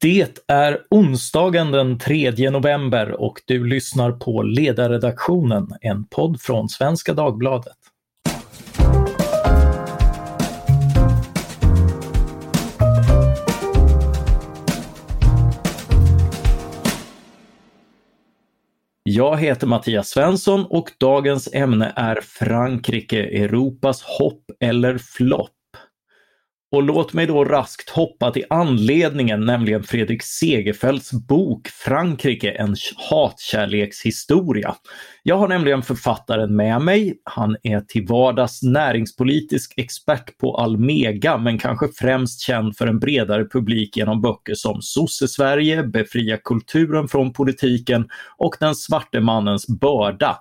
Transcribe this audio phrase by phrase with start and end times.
[0.00, 7.14] Det är onsdagen den 3 november och du lyssnar på Ledarredaktionen, en podd från Svenska
[7.14, 7.76] Dagbladet.
[19.02, 25.57] Jag heter Mattias Svensson och dagens ämne är Frankrike, Europas hopp eller flopp.
[26.70, 32.76] Och låt mig då raskt hoppa till anledningen, nämligen Fredrik Segerfeldts bok Frankrike, en
[33.10, 34.74] hatkärlekshistoria.
[35.28, 37.20] Jag har nämligen författaren med mig.
[37.24, 43.44] Han är till vardags näringspolitisk expert på Almega, men kanske främst känd för en bredare
[43.44, 50.38] publik genom böcker som Sosse-Sverige, Befria kulturen från politiken och Den svarte mannens börda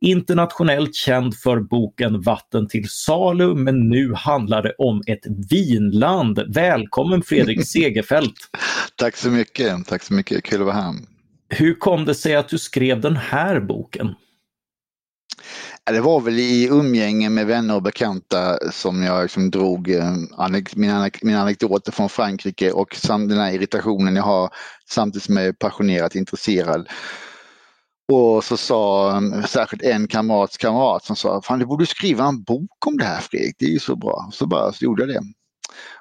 [0.00, 6.40] internationellt känd för boken Vatten till salu, men nu handlar det om ett vinland.
[6.48, 8.38] Välkommen Fredrik Segerfeldt!
[8.96, 10.94] Tack så mycket, tack så mycket, kul att vara här.
[11.48, 14.14] Hur kom det sig att du skrev den här boken?
[15.84, 20.14] Det var väl i umgänge med vänner och bekanta som jag liksom drog eh,
[20.76, 24.50] mina, mina anekdoter från Frankrike och den här irritationen jag har
[24.88, 26.88] samtidigt som jag är passionerat intresserad.
[28.12, 32.42] Och så sa eh, särskilt en kamrats kamrat som sa, fan du borde skriva en
[32.42, 34.28] bok om det här Fredrik, det är ju så bra.
[34.32, 35.22] Så bara så gjorde jag det.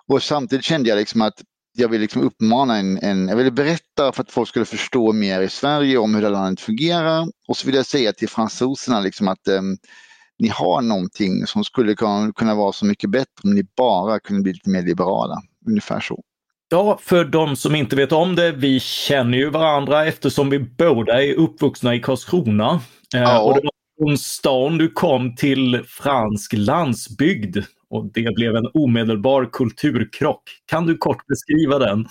[0.08, 1.42] Och samtidigt kände jag liksom att
[1.80, 5.42] jag ville liksom uppmana en, en, jag ville berätta för att folk skulle förstå mer
[5.42, 7.28] i Sverige om hur det landet fungerar.
[7.48, 9.78] Och så vill jag säga till fransoserna liksom att um,
[10.40, 14.44] ni har någonting som skulle kunna, kunna vara så mycket bättre om ni bara kunde
[14.44, 15.36] bli lite mer liberala.
[15.68, 16.24] Ungefär så.
[16.70, 21.24] Ja, för de som inte vet om det, vi känner ju varandra eftersom vi båda
[21.24, 22.82] är uppvuxna i Karlskrona.
[23.16, 23.42] Eh, ja.
[23.42, 27.58] Och det var från stan du kom till fransk landsbygd
[27.90, 30.44] och det blev en omedelbar kulturkrock.
[30.66, 32.08] Kan du kort beskriva den?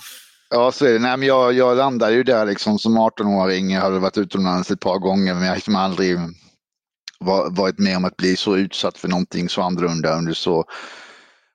[0.49, 0.99] Ja, så är det.
[0.99, 3.71] Nej, men jag, jag landade ju där liksom som 18-åring.
[3.71, 6.17] Jag hade varit utomlands ett par gånger men jag har liksom aldrig
[7.49, 10.65] varit med om att bli så utsatt för någonting så annorlunda under så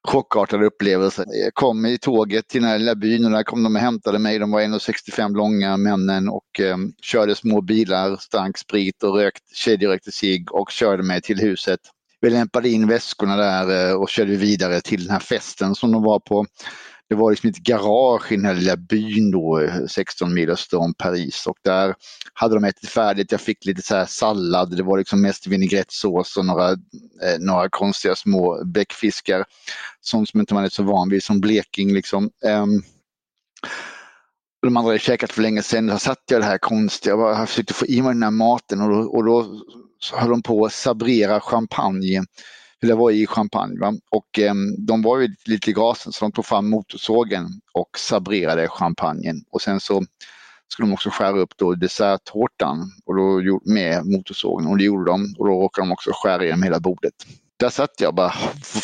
[0.09, 1.25] chockartad upplevelse.
[1.27, 4.19] Jag kom i tåget till den här lilla byn och där kom de och hämtade
[4.19, 4.39] mig.
[4.39, 10.13] De var 1,65 långa männen och eh, körde små bilar, stank sprit och rökt, kedjerökte
[10.13, 11.81] sig och körde mig till huset.
[12.21, 16.03] Vi lämpade in väskorna där eh, och körde vidare till den här festen som de
[16.03, 16.47] var på
[17.09, 20.95] det var liksom ett garage i den här lilla byn då, 16 mil öster om
[20.95, 21.95] Paris och där
[22.33, 23.33] hade de ätit färdigt.
[23.33, 27.69] Jag fick lite så här sallad, det var liksom mest vinägrettsås och några, eh, några
[27.69, 29.45] konstiga små bläckfiskar.
[30.01, 32.31] Sånt som inte man är så van vid som bleking liksom.
[32.45, 32.83] Um,
[34.63, 37.49] de andra hade käkat för länge sedan, så satt jag det här konstiga, jag, jag
[37.49, 39.63] försökte få i mig den här maten och då, och då
[40.13, 42.25] höll de på att sabrera champagne
[42.83, 43.81] eller var i champagne.
[43.81, 43.95] Va?
[44.11, 48.69] Och eh, de var ju lite i gasen så de tog fram motorsågen och sabrerade
[48.69, 49.45] champagnen.
[49.51, 50.05] Och sen så
[50.69, 55.35] skulle de också skära upp då desserttårtan och då med motorsågen och det gjorde de
[55.39, 57.15] och då råkade de också skära igenom hela bordet
[57.63, 58.35] där satt jag bara,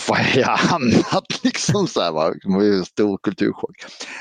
[0.09, 1.87] vad har jag hamnat liksom?
[1.87, 2.31] Så här, va?
[2.31, 3.77] Det var ju en stor kulturchock.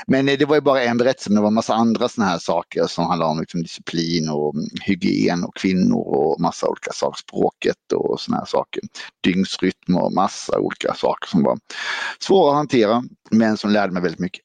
[0.06, 2.38] Men det var ju bara en berättelse, men det var en massa andra sådana här
[2.38, 7.92] saker som handlar om liksom, disciplin och hygien och kvinnor och massa olika saker, språket
[7.94, 8.82] och sådana här saker.
[9.24, 11.58] Dygnsrytm och massa olika saker som var
[12.18, 14.42] svåra att hantera, men som lärde mig väldigt mycket.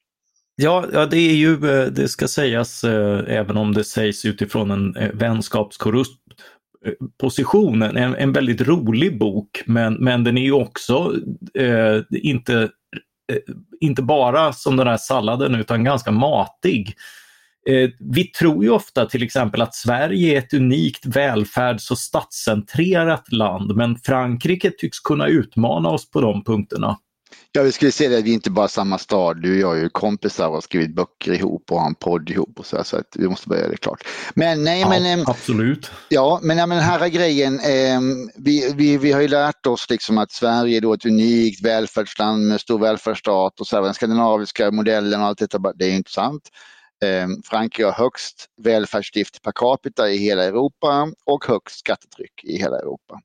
[0.56, 4.72] Ja, ja, det är ju, eh, det ska sägas, eh, även om det sägs utifrån
[4.72, 6.09] en eh, vänskapskorrupt
[7.21, 7.97] positionen.
[7.97, 11.13] En, en väldigt rolig bok men, men den är ju också
[11.53, 12.61] eh, inte,
[13.31, 16.95] eh, inte bara som den här salladen utan ganska matig.
[17.69, 23.31] Eh, vi tror ju ofta till exempel att Sverige är ett unikt välfärds och statscentrerat
[23.31, 26.97] land men Frankrike tycks kunna utmana oss på de punkterna.
[27.51, 29.41] Ja, vi skulle säga att vi inte bara samma stad.
[29.41, 32.29] Du och jag är ju kompisar och har skrivit böcker ihop och har en podd
[32.29, 34.07] ihop och så, här, så att vi måste börja det klart.
[34.35, 35.19] Men nej, ja, men.
[35.19, 35.91] Eh, absolut.
[36.09, 37.59] Ja, men, ja, men den här grejen.
[37.59, 38.01] Eh,
[38.35, 42.47] vi, vi, vi har ju lärt oss liksom att Sverige är då ett unikt välfärdsland
[42.47, 45.59] med stor välfärdsstat och så här, den skandinaviska modellen och allt detta.
[45.75, 46.50] Det är inte sant.
[47.03, 52.77] Eh, Frankrike har högst välfärdsstift per capita i hela Europa och högst skattetryck i hela
[52.77, 53.19] Europa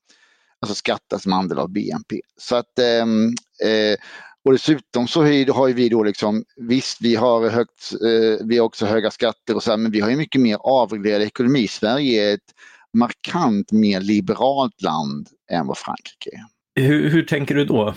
[0.61, 2.21] alltså skattas som andel av BNP.
[2.37, 3.27] Så att, ehm,
[3.65, 3.99] eh,
[4.45, 8.87] och dessutom så har vi då liksom, visst vi har, högt, eh, vi har också
[8.87, 11.69] höga skatter och så här, men vi har ju mycket mer avreglerad ekonomi.
[11.69, 12.55] Sverige är ett
[12.99, 16.45] markant mer liberalt land än vad Frankrike är.
[16.83, 17.95] Hur, hur tänker du då?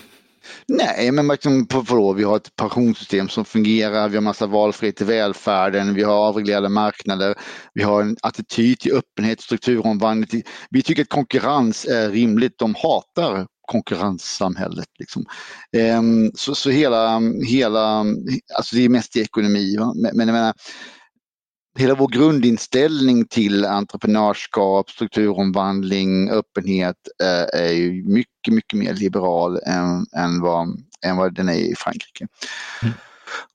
[0.67, 5.03] Nej, men liksom, på, vi har ett pensionssystem som fungerar, vi har massa valfrihet i
[5.03, 7.35] välfärden, vi har avreglerade marknader,
[7.73, 10.43] vi har en attityd till öppenhet, strukturomvandling.
[10.69, 14.87] Vi tycker att konkurrens är rimligt, de hatar konkurrenssamhället.
[14.99, 15.25] Liksom.
[15.77, 18.05] Ehm, så, så hela, hela,
[18.55, 19.93] alltså det är mest i ekonomi, va?
[19.95, 20.53] men, men jag menar,
[21.77, 30.05] hela vår grundinställning till entreprenörskap, strukturomvandling, öppenhet eh, är ju mycket, mycket mer liberal än,
[30.17, 30.67] än, vad,
[31.05, 32.27] än vad den är i Frankrike.
[32.83, 32.93] Mm.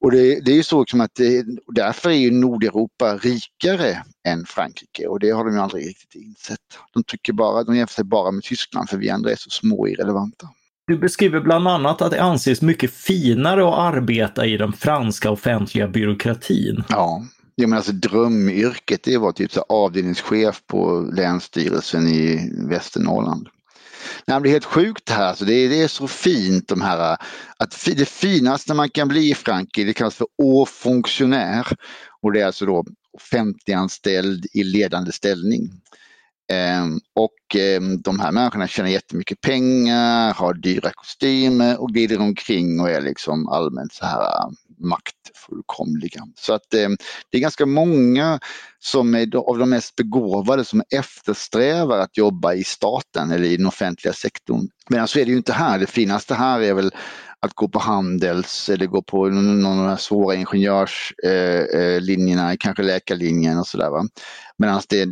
[0.01, 4.47] Och det, det, är ju så liksom att det, därför är ju Nordeuropa rikare än
[4.47, 6.59] Frankrike och det har de ju aldrig riktigt insett.
[6.93, 9.81] De tycker bara, de jämför sig bara med Tyskland för vi andra är så små
[9.81, 10.49] och irrelevanta.
[10.87, 15.89] Du beskriver bland annat att det anses mycket finare att arbeta i den franska offentliga
[15.89, 16.85] byråkratin.
[16.89, 17.23] Ja,
[17.58, 23.49] jag menar alltså drömyrket det var typ så avdelningschef på Länsstyrelsen i Västernorrland.
[24.26, 27.17] Nej, det är helt sjukt här, alltså det, är, det är så fint de här,
[27.56, 31.76] att det finaste man kan bli i Frankrike det kallas för au fonctionnaire
[32.23, 35.70] och det är alltså då offentliganställd i ledande ställning.
[36.53, 42.81] Ehm, och ehm, de här människorna tjänar jättemycket pengar, har dyra kostymer och glider omkring
[42.81, 46.23] och är liksom allmänt så här maktfullkomliga.
[46.34, 46.88] Så att eh,
[47.31, 48.40] det är ganska många
[48.78, 53.67] som är av de mest begåvade som eftersträvar att jobba i staten eller i den
[53.67, 54.69] offentliga sektorn.
[54.90, 55.78] Men så är det ju inte här.
[55.78, 56.90] Det finaste här är väl
[57.40, 62.56] att gå på Handels eller gå på någon av de här svåra ingenjörslinjerna, eh, eh,
[62.61, 63.90] kanske läkarlinjen och sådär.
[64.58, 65.08] Medan det,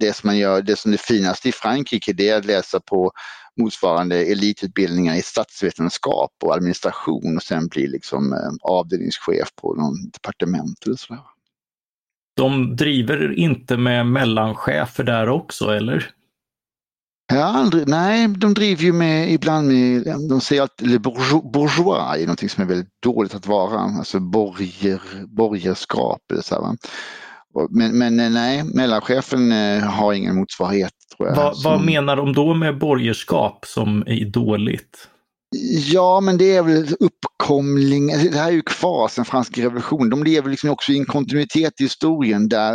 [0.00, 3.12] det som man gör, det som är finaste i Frankrike det är att läsa på
[3.60, 10.86] motsvarande elitutbildningar i statsvetenskap och administration och sen bli liksom eh, avdelningschef på någon departement
[10.86, 11.22] eller sådär.
[12.36, 16.14] De driver inte med mellanchefer där också eller?
[17.32, 22.20] Jag aldrig, nej, de driver ju med ibland med, de säger att le bourgeois är
[22.20, 26.76] någonting som är väldigt dåligt att vara, alltså borger, borgerskap eller så här,
[27.70, 30.92] Men, men nej, mellanchefen eh, har ingen motsvarighet.
[31.16, 31.72] Tror jag, Va, som...
[31.72, 35.08] Vad menar de då med borgerskap som är dåligt?
[35.92, 40.10] Ja, men det är väl uppkomling, det här är ju kvar sen franska revolutionen.
[40.10, 42.72] De lever liksom också i en kontinuitet i historien där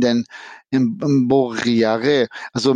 [0.00, 0.24] den,
[0.70, 2.74] en, en borgare, alltså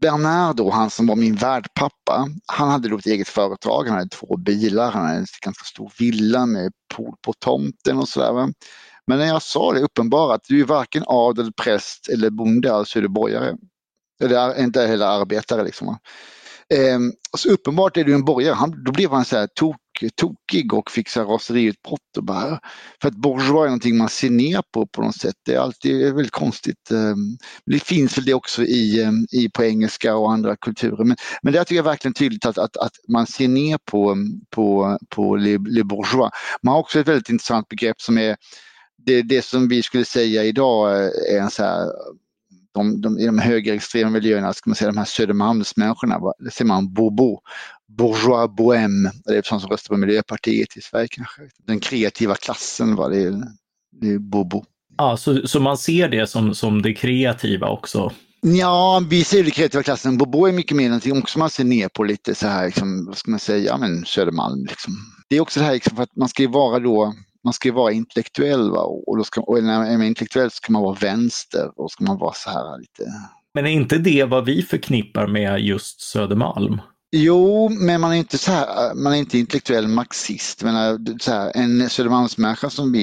[0.00, 4.08] Bernard då, han som var min värdpappa, han hade då ett eget företag, han hade
[4.08, 8.52] två bilar, han hade en ganska stor villa med pool på tomten och sådär.
[9.06, 12.98] Men när jag sa det uppenbara att du är varken adel, präst eller bonde, alltså
[12.98, 13.56] är du borgare.
[14.22, 15.98] Eller inte heller arbetare liksom.
[16.74, 18.54] Ehm, så uppenbart är du en borgare.
[18.54, 19.76] Han, då blev han så här tok,
[20.16, 22.16] tokig och fick raseriutbrott.
[22.16, 22.60] Och bara,
[23.02, 25.34] för att bourgeois är någonting man ser ner på på något sätt.
[25.46, 26.90] Det är alltid väldigt konstigt.
[26.90, 27.36] Ehm,
[27.66, 31.04] det finns väl det också i, ehm, i, på engelska och andra kulturer.
[31.04, 34.16] Men, men det tycker jag verkligen tydligt att, att, att man ser ner på,
[34.50, 36.30] på, på les, les bourgeois.
[36.62, 38.36] Man har också ett väldigt intressant begrepp som är
[39.06, 41.86] det, det som vi skulle säga idag är en så här
[42.74, 46.94] de, de, i de högerextrema miljöerna, ska man säga de här Södermalmsmänniskorna, det ser man
[46.94, 47.40] bobo,
[47.88, 51.42] bourgeois bohème, det är sånt som röstar på Miljöpartiet i Sverige kanske.
[51.66, 53.08] Den kreativa klassen, va?
[53.08, 53.42] Det, är,
[54.00, 54.64] det är bobo.
[54.98, 58.12] Ja, så, så man ser det som, som det kreativa också?
[58.42, 60.18] Ja, vi ser det kreativa klassen.
[60.18, 63.16] Bobo är mycket mer någonting också man ser ner på lite så här, liksom, vad
[63.16, 64.64] ska man säga, men Södermalm.
[64.64, 64.92] Liksom.
[65.28, 67.14] Det är också det här liksom, för att man ska ju vara då
[67.44, 68.82] man ska ju vara intellektuell va?
[68.82, 72.18] och, då ska, och när man är intellektuell ska man vara vänster och ska man
[72.18, 73.12] vara så här lite.
[73.54, 76.80] Men är inte det vad vi förknippar med just Södermalm?
[77.12, 80.62] Jo, men man är inte så här, man är inte intellektuell marxist.
[80.62, 82.94] Men så här, en Södermalmsmänniska som,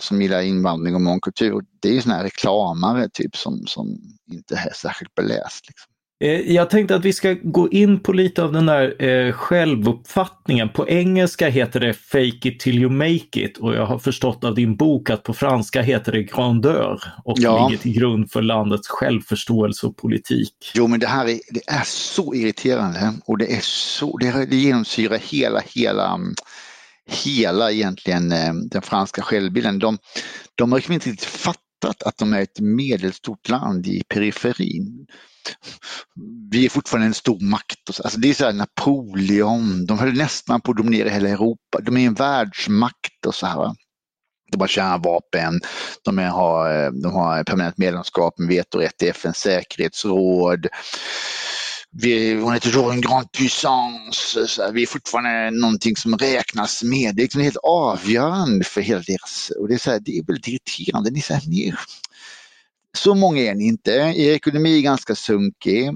[0.00, 3.98] som gillar invandring och mångkultur, det är ju sån här reklamare typ som, som
[4.32, 5.68] inte är särskilt beläst.
[5.68, 5.93] Liksom.
[6.24, 10.68] Eh, jag tänkte att vi ska gå in på lite av den där eh, självuppfattningen.
[10.68, 14.54] På engelska heter det Fake it till you make it och jag har förstått av
[14.54, 17.68] din bok att på franska heter det grandeur och ja.
[17.68, 20.54] ligger till grund för landets självförståelse och politik.
[20.74, 24.56] Jo men det här är, det är så irriterande och det är så, det, det
[24.56, 26.18] genomsyrar hela, hela
[27.06, 29.78] hela egentligen eh, den franska självbilden.
[29.78, 29.98] De,
[30.54, 35.06] de har liksom inte riktigt fattat att de är ett medelstort land i periferin
[36.50, 38.00] vi är fortfarande en stor makt.
[38.04, 41.80] Alltså det är så här Napoleon, de höll nästan på att dominera hela Europa.
[41.82, 43.74] De är en världsmakt och så här.
[44.52, 45.60] De har kärnvapen,
[46.04, 50.66] de har, de har permanent medlemskap med vetorätt i FNs säkerhetsråd.
[51.96, 54.46] Vi, on est toujours en grande puissance.
[54.46, 57.16] Så vi är fortfarande någonting som räknas med.
[57.16, 59.50] Det är liksom helt avgörande för hela deras...
[59.58, 61.10] Och det, är så här, det är väldigt irriterande.
[61.10, 61.74] Ni, så här, ni,
[62.96, 63.90] så många är ni inte.
[63.90, 65.90] Er ekonomi är ganska sunkig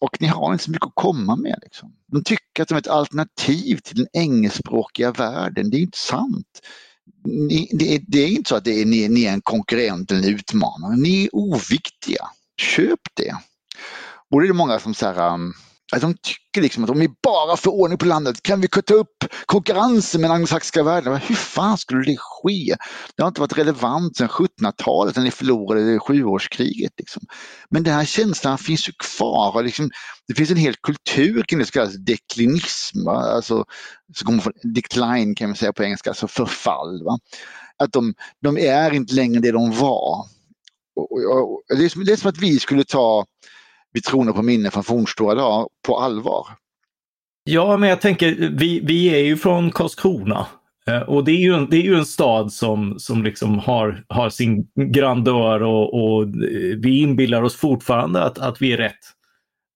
[0.00, 1.58] och ni har inte så mycket att komma med.
[1.62, 1.92] Liksom.
[2.06, 5.70] De tycker att de är ett alternativ till den engelskspråkiga världen.
[5.70, 6.60] Det är inte sant.
[7.24, 10.22] Ni, det, är, det, är, inte så att är, ni, ni, är en konkurrent eller
[10.22, 10.96] en utmanare.
[10.96, 12.26] Ni är oviktiga.
[12.56, 13.36] Köp det.
[14.30, 15.54] Och det är det många som så här, um,
[15.92, 18.94] att de tycker liksom att om vi bara får ordning på landet kan vi kutta
[18.94, 21.16] upp konkurrensen med den anglosaxiska världen.
[21.16, 22.76] Hur fan skulle det ske?
[23.16, 26.92] Det har inte varit relevant sedan 1700-talet när ni förlorade sjuårskriget.
[26.98, 27.22] Liksom.
[27.70, 29.62] Men den här känslan finns ju kvar.
[29.62, 29.90] Liksom,
[30.28, 33.04] det finns en hel kultur kring det som kallas deklinism.
[33.04, 33.16] Va?
[33.16, 33.64] Alltså,
[34.14, 37.04] som kommer från decline kan man säga på engelska, alltså förfall.
[37.04, 37.18] Va?
[37.76, 40.26] Att de, de är inte längre det de var.
[40.96, 43.24] Och, och, och, det, är som, det är som att vi skulle ta
[43.92, 46.46] vi tronar på minne från fornstora dagar på allvar.
[47.44, 50.46] Ja, men jag tänker, vi, vi är ju från Karlskrona.
[50.86, 54.04] Eh, och det är ju en, det är ju en stad som, som liksom har,
[54.08, 56.26] har sin grandör och, och
[56.76, 59.00] vi inbillar oss fortfarande att, att vi är rätt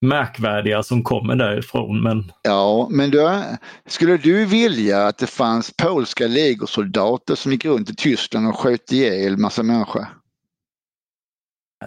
[0.00, 2.02] märkvärdiga som kommer därifrån.
[2.02, 2.32] Men...
[2.42, 3.42] Ja, men då,
[3.87, 8.92] skulle du vilja att det fanns polska legosoldater som gick runt i Tyskland och sköt
[8.92, 10.06] ihjäl massa människor?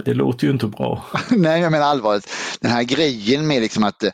[0.06, 1.06] Det låter ju inte bra.
[1.29, 2.32] Nej, jag menar allvarligt.
[2.62, 4.12] Den här grejen med liksom att eh,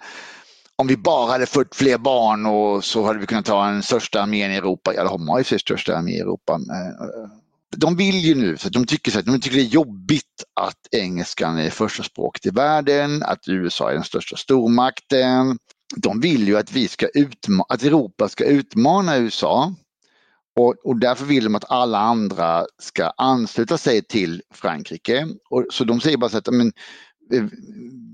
[0.76, 4.22] om vi bara hade fått fler barn och så hade vi kunnat ta den största
[4.22, 4.94] armén i Europa.
[4.96, 6.54] Ja, de har ju sin största armé i Europa.
[6.54, 7.30] Eh, eh,
[7.78, 10.88] de vill ju nu, för de tycker, så att de tycker det är jobbigt att
[10.92, 15.58] engelskan är första språket i världen, att USA är den största stormakten.
[15.96, 17.08] De vill ju att, vi ska
[17.70, 19.74] att Europa ska utmana USA
[20.56, 25.28] och, och, därför vill de att alla andra ska ansluta sig till Frankrike.
[25.50, 26.72] Och, så de säger bara så att men,
[27.34, 27.44] eh,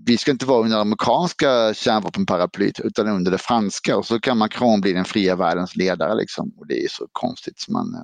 [0.06, 4.38] vi ska inte vara under det amerikanska kärnvapenparaplyt utan under det franska och så kan
[4.38, 6.16] Macron bli den fria världens ledare.
[6.16, 6.54] Liksom.
[6.58, 7.60] Och det är så konstigt.
[7.60, 8.02] Som man, eh,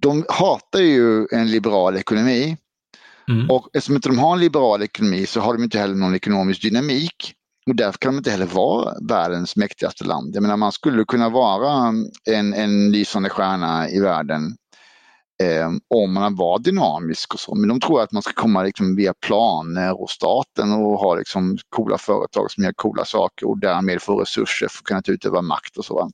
[0.00, 2.56] de hatar ju en liberal ekonomi.
[3.28, 3.50] Mm.
[3.50, 6.62] Och eftersom inte de har en liberal ekonomi så har de inte heller någon ekonomisk
[6.62, 7.34] dynamik.
[7.66, 10.34] Och därför kan de inte heller vara världens mäktigaste land.
[10.34, 11.92] Jag menar man skulle kunna vara
[12.30, 14.56] en, en lysande stjärna i världen
[15.42, 17.54] eh, om man var dynamisk och så.
[17.54, 21.58] Men de tror att man ska komma liksom via planer och staten och ha liksom
[21.68, 25.76] coola företag som gör coola saker och därmed få resurser för att kunna utöva makt
[25.76, 26.10] och så.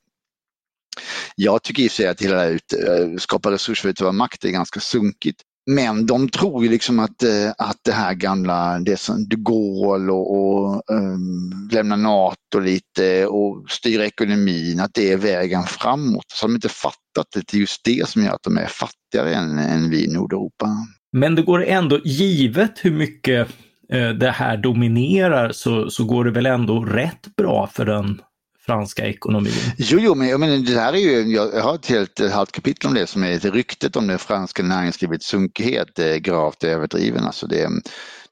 [1.35, 3.89] Jag tycker i och för sig att hela det här ut, eh, skapa resurser för
[3.89, 5.41] att utöva makt är ganska sunkigt.
[5.69, 10.11] Men de tror ju liksom att, eh, att det här gamla, det som de Gaulle
[10.11, 16.25] och, och um, lämna NATO lite och styra ekonomin, att det är vägen framåt.
[16.27, 18.67] Så de har inte fattat att det är just det som gör att de är
[18.67, 20.87] fattigare än, än vi i Nordeuropa.
[21.11, 23.47] Men det går ändå, givet hur mycket
[23.93, 28.21] eh, det här dominerar, så, så går det väl ändå rätt bra för den
[28.67, 29.53] franska ekonomin.
[29.77, 32.93] Jo, jo, men, men det här är ju, jag har ett helt halvt kapitel om
[32.93, 37.23] det som är ryktet om det franska näringslivets sunkighet det är gravt överdriven.
[37.23, 37.69] Alltså det,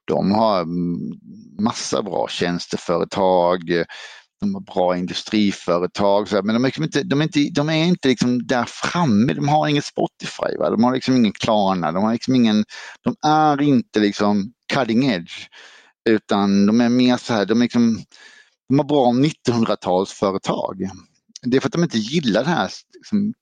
[0.07, 0.97] de har mm,
[1.59, 3.61] massa bra tjänsteföretag,
[4.39, 8.07] de har bra industriföretag, men de är, liksom inte, de är inte, de är inte
[8.07, 10.69] liksom där framme, de har inget Spotify, va?
[10.69, 12.65] de har liksom ingen Klarna, de har liksom ingen,
[13.03, 15.47] de är inte liksom cutting edge
[16.09, 18.03] utan de är mer så här, de är liksom
[18.67, 20.89] de har bra 1900-talsföretag.
[21.41, 23.33] Det är för att de inte gillar den här liksom,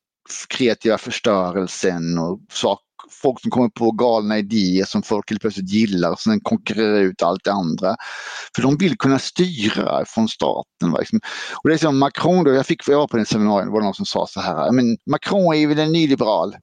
[0.50, 6.12] kreativa förstörelsen och sak, folk som kommer på galna idéer som folk helt plötsligt gillar
[6.12, 7.96] och sen konkurrerar ut allt det andra.
[8.56, 10.96] För de vill kunna styra från staten.
[11.00, 11.20] Liksom.
[11.64, 13.82] Och det är som Macron, då, jag, fick, jag var på en seminarium, det var
[13.82, 16.56] någon som sa så här, men Macron är väl en nyliberal?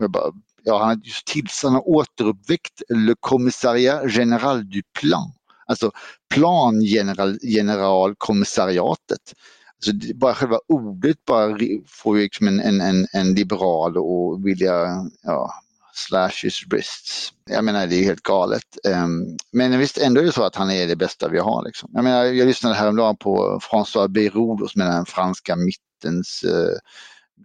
[0.00, 0.32] jag bara,
[0.62, 5.32] ja, han har just tillsatt, han har återuppväckt Le Commissariat Général du Plan
[5.66, 5.90] Alltså
[6.34, 9.34] plangeneralkommissariatet.
[9.76, 15.06] Alltså bara själva ordet bara får ju liksom en, en, en, en liberal och vilja
[15.22, 15.54] ja,
[15.94, 17.32] slash his wrists.
[17.50, 18.78] Jag menar det är helt galet.
[18.88, 21.64] Um, men visst ändå är det så att han är det bästa vi har.
[21.64, 21.90] Liksom.
[21.92, 26.76] Jag, menar, jag lyssnade häromdagen på François Beiroud, som är den franska mittens uh,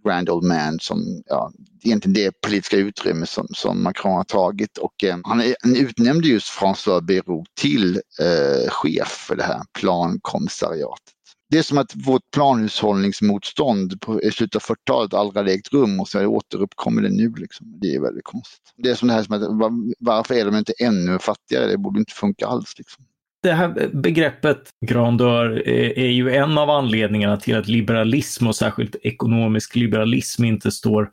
[0.04, 1.52] grand old man som, ja,
[1.84, 6.48] egentligen det politiska utrymme som, som Macron har tagit och eh, han, han utnämnde just
[6.48, 11.14] François Bayrou till eh, chef för det här plankommissariatet.
[11.50, 16.00] Det är som att vårt planhushållningsmotstånd på, i slutet av 40-talet aldrig hade ägt rum
[16.00, 17.32] och så återuppkommer det nu.
[17.36, 17.66] Liksom.
[17.80, 18.72] Det är väldigt konstigt.
[18.76, 21.66] Det är som det här som att varför är de inte ännu fattigare?
[21.66, 22.74] Det borde inte funka alls.
[22.78, 23.04] Liksom
[23.42, 29.76] det här begreppet grandeur är, ju en av anledningarna till att liberalism och särskilt ekonomisk
[29.76, 31.10] liberalism inte står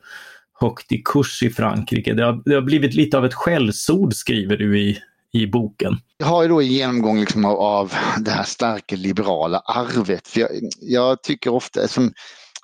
[0.60, 2.14] högt i kurs i Frankrike.
[2.14, 4.98] Det har, det har blivit lite av ett skällsord skriver du i,
[5.32, 5.96] i boken.
[6.18, 10.28] Jag har ju då en genomgång liksom av, av det här starka liberala arvet.
[10.28, 12.12] För jag, jag tycker ofta, som,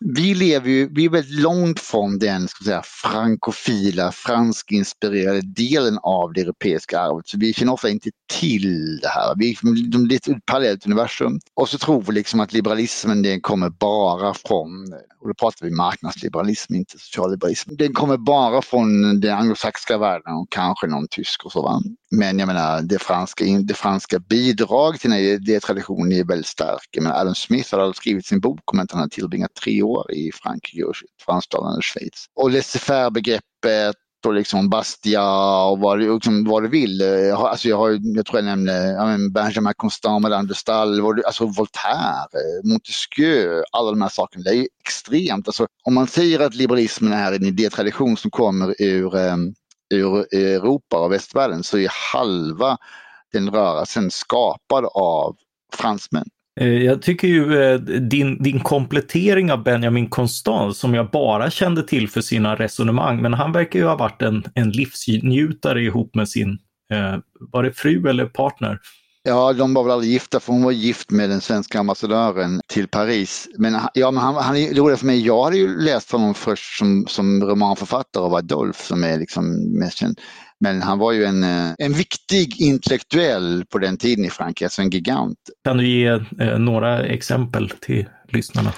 [0.00, 6.32] vi lever ju, vi är väldigt långt från den ska säga, frankofila, franskinspirerade delen av
[6.32, 7.28] det europeiska arvet.
[7.28, 8.10] Så vi känner ofta inte
[8.40, 9.34] till det här.
[9.36, 11.40] Vi är lite ett parallellt universum.
[11.54, 15.72] Och så tror vi liksom att liberalismen den kommer bara från, och då pratar vi
[15.72, 17.70] marknadsliberalism, inte socialliberalism.
[17.76, 21.62] Den kommer bara från den anglosaxiska världen och kanske någon tysk och så.
[21.62, 21.82] Va?
[22.18, 26.88] Men jag menar det franska, det franska bidrag till den det traditionen är väldigt stark.
[27.00, 30.12] Men Adam Smith hade aldrig skrivit sin bok om inte han hade tillbringat tre år
[30.12, 30.94] i Frankrike och
[31.25, 32.26] fransktalande Schweiz.
[32.35, 37.00] Och laissez-faire-begreppet och liksom Bastia och vad, liksom, vad du vill.
[37.00, 41.00] Jag, har, alltså jag, har, jag tror jag nämnde ja, Benjamin Constant, Madame de Stael,
[41.26, 42.28] alltså Voltaire,
[42.64, 44.44] Montesquieu, alla de här sakerna.
[44.44, 45.49] Det är extremt.
[45.49, 49.54] Alltså, om man säger att liberalismen är en idétradition som kommer ur, um, ur
[49.93, 52.76] Europa och västvärlden så är halva
[53.33, 55.37] den rörelsen skapad av
[55.73, 56.25] fransmän.
[56.61, 61.83] Eh, jag tycker ju eh, din, din komplettering av Benjamin Constant som jag bara kände
[61.83, 66.29] till för sina resonemang, men han verkar ju ha varit en, en livsnjutare ihop med
[66.29, 66.59] sin,
[66.93, 68.79] eh, var det fru eller partner?
[69.28, 72.88] Ja, de var väl aldrig gifta för hon var gift med den svenska ambassadören till
[72.88, 73.49] Paris.
[73.59, 76.78] Men, ja, men han, han är roligt för mig, jag hade ju läst honom först
[76.78, 80.21] som, som romanförfattare av Adolf som är liksom mest känd.
[80.61, 84.83] Men han var ju en, eh, en viktig intellektuell på den tiden i Frankrike, alltså
[84.83, 85.38] en gigant.
[85.64, 86.07] Kan du ge
[86.40, 88.73] eh, några exempel till lyssnarna?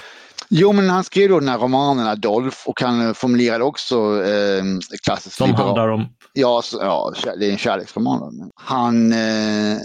[0.49, 4.63] Jo, men han skrev då den här romanen Adolf och han formulerade också eh,
[5.05, 5.67] klassiskt Som liberal.
[5.67, 6.05] handlar om?
[6.33, 8.51] Ja, så, ja, det är en kärleksroman.
[8.55, 9.77] Han eh,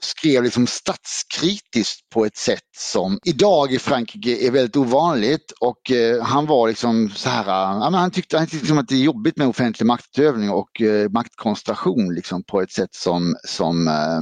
[0.00, 6.22] skrev liksom statskritiskt på ett sätt som idag i Frankrike är väldigt ovanligt och eh,
[6.22, 9.36] han var liksom så här, ja, han tyckte, han tyckte liksom att det är jobbigt
[9.36, 14.20] med offentlig maktutövning och eh, maktkoncentration liksom på ett sätt som, som eh,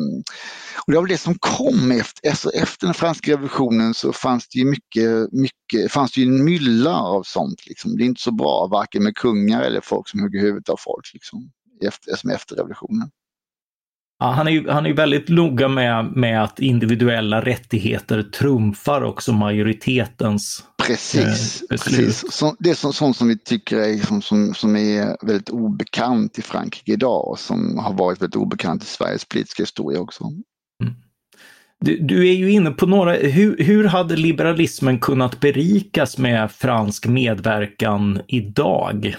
[0.87, 4.59] och det var det som kom efter, alltså efter den franska revolutionen så fanns det
[4.59, 7.97] ju mycket, mycket fanns det ju en mylla av sånt liksom.
[7.97, 11.11] Det är inte så bra varken med kungar eller folk som hugger huvudet av folk
[11.13, 11.51] liksom
[11.85, 13.11] efter, efter revolutionen.
[14.19, 20.65] Ja, han, är, han är väldigt noga med, med att individuella rättigheter trumfar också majoritetens
[20.87, 22.33] Precis, eh, precis.
[22.33, 26.39] Så, det är så, sånt som vi tycker är, som, som, som är väldigt obekant
[26.39, 30.25] i Frankrike idag och som har varit väldigt obekant i Sveriges politiska historia också.
[30.25, 30.95] Mm.
[31.81, 37.07] Du, du, är ju inne på några, hur, hur hade liberalismen kunnat berikas med fransk
[37.07, 39.17] medverkan idag?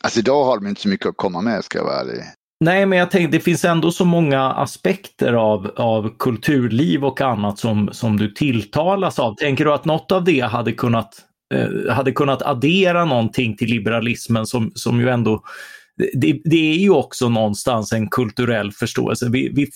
[0.00, 2.24] Alltså idag har de inte så mycket att komma med ska jag vara ärlig.
[2.62, 7.58] Nej, men jag tänkte det finns ändå så många aspekter av, av kulturliv och annat
[7.58, 9.34] som, som du tilltalas av.
[9.34, 11.14] Tänker du att något av det hade kunnat,
[11.54, 15.42] eh, hade kunnat addera någonting till liberalismen som, som ju ändå
[16.12, 19.28] det, det, är ju också någonstans en kulturell förståelse.
[19.30, 19.66] Vi, vi,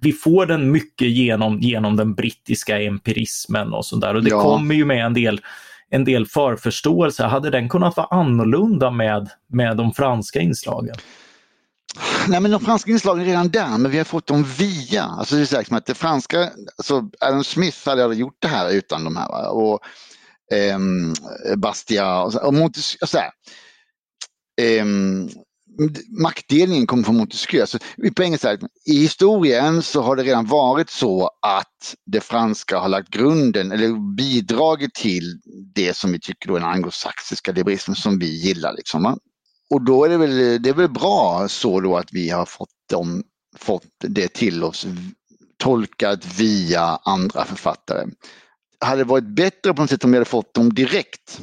[0.00, 4.42] vi får den mycket genom, genom den brittiska empirismen och sådär och det ja.
[4.42, 5.40] kommer ju med en del
[5.90, 7.24] en del förförståelse.
[7.24, 10.96] Hade den kunnat vara annorlunda med, med de franska inslagen?
[12.28, 15.34] Nej men de franska inslagen är redan där men vi har fått dem via, alltså
[15.34, 19.04] det är liksom att det franska, alltså Adam Smith hade aldrig gjort det här utan
[19.04, 19.80] de här och
[20.52, 20.78] eh,
[21.56, 23.30] Bastia och, och Montesquieu, så här.
[24.60, 24.84] Eh,
[26.22, 27.60] maktdelningen kommer från Montesquieu.
[27.60, 27.78] Alltså,
[28.16, 33.08] på engelska, I historien så har det redan varit så att det franska har lagt
[33.08, 35.40] grunden eller bidragit till
[35.74, 38.72] det som vi tycker är den anglosaxiska liberalismen som vi gillar.
[38.72, 39.18] Liksom,
[39.72, 42.68] och då är det väl, det är väl bra så då att vi har fått,
[42.90, 43.22] dem,
[43.56, 44.86] fått det till oss
[45.56, 48.06] tolkat via andra författare.
[48.80, 51.40] Hade det varit bättre på något sätt om vi hade fått dem direkt?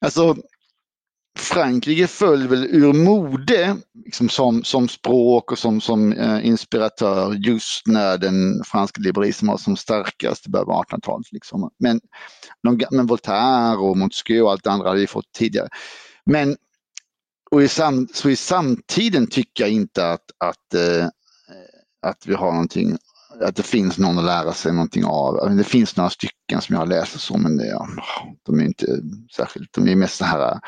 [0.00, 0.36] Alltså
[1.38, 7.86] Frankrike föll väl ur mode liksom som, som språk och som, som eh, inspiratör just
[7.86, 11.32] när den franska liberalismen var som starkast i början av 1800-talet.
[11.32, 11.70] Liksom.
[11.78, 12.00] Men,
[12.90, 15.68] men Voltaire och Montesquieu och allt det andra hade vi fått tidigare.
[16.26, 16.56] Men
[17.50, 21.06] och i, sam, så i samtiden tycker jag inte att, att, eh,
[22.06, 22.96] att vi har någonting,
[23.40, 25.56] att det finns någon att lära sig någonting av.
[25.56, 27.88] Det finns några stycken som jag har läst och så men det, ja,
[28.46, 28.86] de är inte
[29.36, 30.60] särskilt, de är mest så här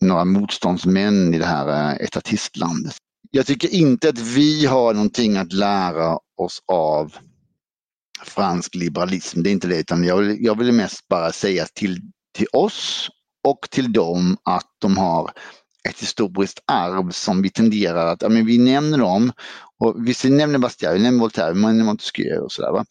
[0.00, 2.96] några motståndsmän i det här eh, etatistlandet.
[3.30, 7.14] Jag tycker inte att vi har någonting att lära oss av
[8.24, 9.42] fransk liberalism.
[9.42, 12.00] Det är inte det utan jag vill, jag vill mest bara säga till,
[12.34, 13.08] till oss
[13.48, 15.30] och till dem att de har
[15.88, 19.32] ett historiskt arv som vi tenderar att, ja men vi nämner dem
[19.78, 22.84] och vi nämner Bastiat, vi nämner Voltaire, vi nämner Montesquieu och sådär.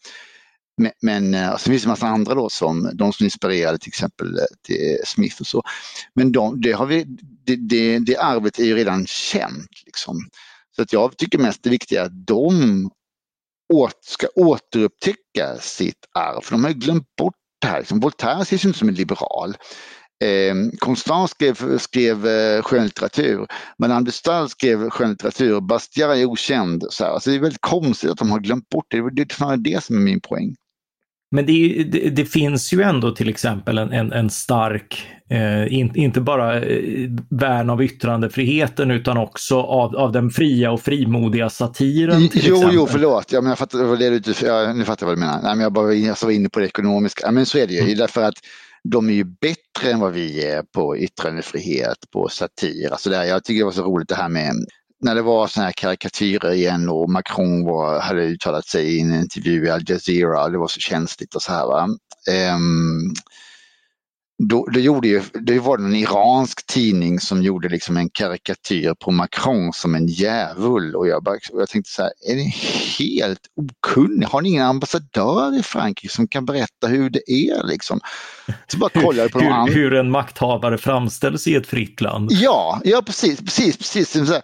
[0.78, 4.38] Men, men eh, alltså, det en massa andra då som de som inspirerade till exempel
[4.38, 5.62] eh, till Smith och så.
[6.14, 7.04] Men de, det, har vi,
[7.46, 9.70] det, det, det arvet är ju redan känt.
[9.86, 10.16] Liksom.
[10.76, 12.90] Så att jag tycker mest det viktiga är att de
[13.72, 16.40] åt, ska återupptäcka sitt arv.
[16.42, 17.78] För de har glömt bort det här.
[17.78, 19.56] Liksom, Voltaire ses ju inte som en liberal.
[20.24, 23.46] Eh, Constant skrev, skrev eh, skönlitteratur,
[23.78, 26.84] Madame de Stael skrev skönlitteratur, Bastiat är okänd.
[26.90, 27.10] Så här.
[27.10, 28.96] Alltså det är väldigt konstigt att de har glömt bort det.
[29.10, 30.54] Det är det som är min poäng.
[31.30, 35.96] Men det, det, det, finns ju ändå till exempel en, en, en stark, eh, in,
[35.96, 42.28] inte bara eh, värn av yttrandefriheten utan också av, av den fria och frimodiga satiren.
[42.28, 42.76] Till jo, exempel.
[42.76, 43.32] jo, förlåt.
[43.32, 45.42] Ja, men jag fattar, det är ja, nu fattar jag vad du menar.
[45.42, 47.26] Nej, men jag, bara, jag var inne på det ekonomiska.
[47.26, 47.96] Ja, men så är det ju, mm.
[47.96, 48.36] därför att
[48.90, 52.90] de är ju bättre än vad vi är på yttrandefrihet, på satir.
[52.90, 54.54] Alltså där, jag tycker det var så roligt det här med
[55.00, 59.14] när det var sådana här karikatyrer igen och Macron var, hade uttalat sig i en
[59.14, 61.66] intervju i Al Jazeera, det var så känsligt och så här.
[61.66, 61.88] Va?
[62.54, 63.14] Um,
[64.42, 68.94] då, då, gjorde ju, det var det en iransk tidning som gjorde liksom en karikatyr
[68.94, 72.54] på Macron som en djävul och jag, bara, och jag tänkte så här, är ni
[72.98, 74.28] helt okunniga?
[74.28, 78.00] Har ni ingen ambassadör i Frankrike som kan berätta hur det är liksom?
[78.66, 82.32] Så bara kollade på hur, hur en makthavare framställs i ett fritt land.
[82.32, 84.10] Ja, ja precis, precis, precis.
[84.10, 84.42] Så här,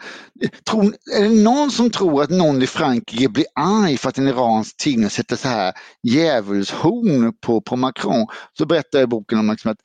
[0.71, 0.85] tror,
[1.19, 4.77] är det någon som tror att någon i Frankrike blir arg för att en iransk
[4.77, 8.27] tidning sätter så här djävulshorn på, på Macron?
[8.59, 9.79] Så berättar jag i boken om liksom att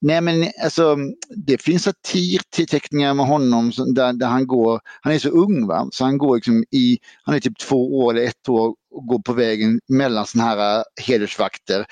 [0.00, 0.96] Nej men alltså
[1.36, 6.04] det finns satirteckningar med honom där, där han går, han är så ung va, så
[6.04, 9.32] han går liksom i, han är typ två år eller ett år och går på
[9.32, 11.86] vägen mellan sådana här äh, hedersvakter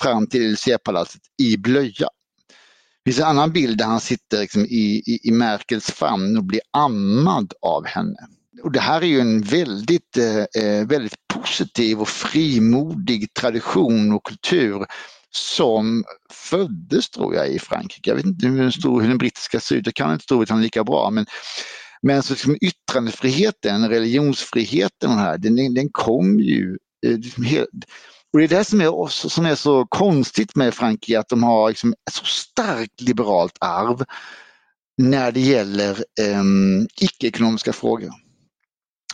[0.00, 2.08] fram till Élysée-palatset i blöja.
[3.04, 6.44] Det finns en annan bild där han sitter liksom i, i, i Merkels famn och
[6.44, 8.16] blir ammad av henne.
[8.62, 10.16] Och det här är ju en väldigt,
[10.56, 14.86] eh väldigt positiv och frimodig tradition och kultur
[15.36, 18.10] som föddes tror jag i Frankrike.
[18.10, 20.62] Jag vet inte hur den, stor, hur den brittiska ser ut, jag kan inte Storbritannien
[20.62, 21.26] lika bra men,
[22.02, 27.68] men så liksom yttrandefriheten, religionsfriheten här, den, den kom ju eh, liksom helt,
[28.32, 31.68] och det är det som är, som är så konstigt med Frankrike, att de har
[31.68, 34.04] liksom ett så starkt liberalt arv
[34.98, 36.44] när det gäller eh,
[37.00, 38.25] icke-ekonomiska frågor.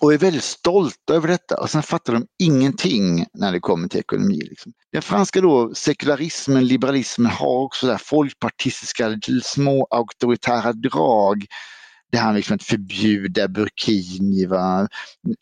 [0.02, 4.00] Och är väldigt stolta över detta och sen fattar de ingenting när det kommer till
[4.00, 4.40] ekonomi.
[4.50, 4.72] Liksom.
[4.92, 11.46] Den franska då, sekularismen, liberalismen har också där folkpartistiska små auktoritära drag
[12.12, 14.46] det här liksom att förbjuda burkini.
[14.46, 14.88] Va?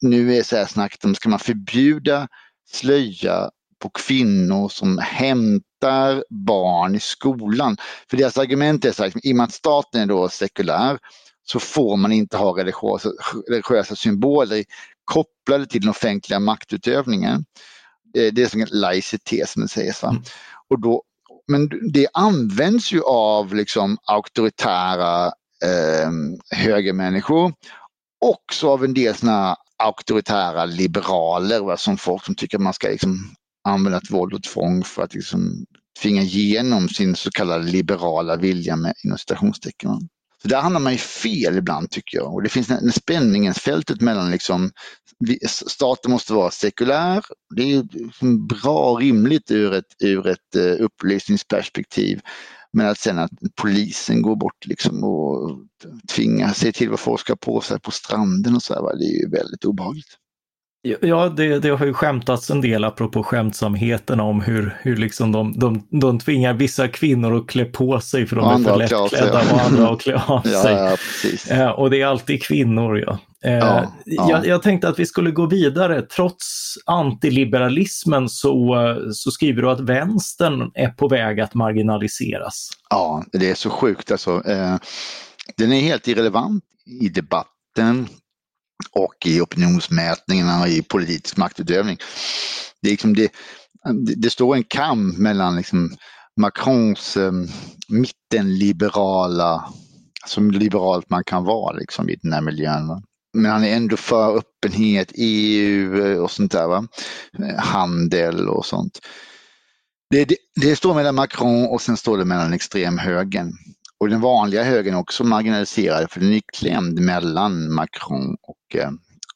[0.01, 2.29] Nu är så här snacket om, ska man förbjuda
[2.71, 3.51] slöja
[3.83, 7.77] på kvinnor som hämtar barn i skolan.
[8.11, 10.99] För deras argument är så här, liksom, i och med att staten är då sekulär
[11.51, 13.11] så får man inte ha religiösa,
[13.49, 14.65] religiösa symboler
[15.05, 17.45] kopplade till den offentliga maktutövningen.
[18.13, 20.03] Det är som en laicitet som det sägs.
[20.03, 20.23] Mm.
[20.69, 21.03] Och då,
[21.49, 25.27] men det används ju av liksom auktoritära
[25.65, 26.11] eh,
[26.51, 27.53] högermänniskor.
[28.25, 32.89] Också av en del såna auktoritära liberaler, va, som folk som tycker att man ska
[32.89, 33.35] liksom
[33.69, 35.67] använda våld och tvång för att liksom
[36.03, 40.09] tvinga igenom sin så kallade liberala vilja med inom citationstecken.
[40.43, 42.35] Så där hamnar man ju fel ibland tycker jag.
[42.35, 44.71] Och det finns en spänningsfältet mellan liksom,
[45.67, 47.25] staten måste vara sekulär,
[47.57, 52.21] det är ju liksom bra och rimligt ur ett, ur ett uh, upplysningsperspektiv.
[52.73, 53.31] Men att sen att
[53.63, 55.61] polisen går bort liksom och
[56.15, 59.21] tvingar sig till vad folk ska på sig på stranden och så här, det är
[59.23, 60.20] ju väldigt obehagligt.
[60.83, 65.59] Ja, det, det, har ju skämtats en del apropå skämtsamheten om hur, hur liksom de,
[65.59, 69.61] de, de tvingar vissa kvinnor att klä på sig för de är för lättklädda och
[69.61, 70.73] andra att klä av sig.
[70.73, 70.97] Ja,
[71.49, 72.99] ja, eh, och det är alltid kvinnor.
[72.99, 73.19] Ja.
[73.45, 76.03] Eh, ja, jag, jag, tänkte att vi skulle gå vidare.
[76.03, 78.77] Trots antiliberalismen så,
[79.13, 82.69] så skriver du att vänstern är på väg att marginaliseras.
[82.91, 84.43] Ja, det är så sjukt alltså.
[84.47, 84.77] Eh,
[85.57, 86.65] den är helt irrelevant
[87.01, 88.09] i debatten
[88.93, 91.99] och i opinionsmätningarna och i politisk maktutövning.
[92.83, 93.33] Det, är liksom det,
[94.17, 95.97] det står en kamp mellan liksom
[96.41, 97.33] Macrons eh,
[97.89, 99.65] mittenliberala,
[100.27, 102.89] så liberalt man kan vara liksom, i den här miljön.
[102.89, 103.03] Va?
[103.33, 106.67] Men han är ändå för öppenhet, EU eh, och sånt där.
[106.67, 106.87] Va?
[107.39, 108.99] Eh, handel och sånt.
[110.11, 113.53] Det, det, det står mellan Macron och sen står det mellan extremhögern.
[114.01, 118.91] Och den vanliga högern är också marginaliserad för den är klämd mellan Macron och, eh,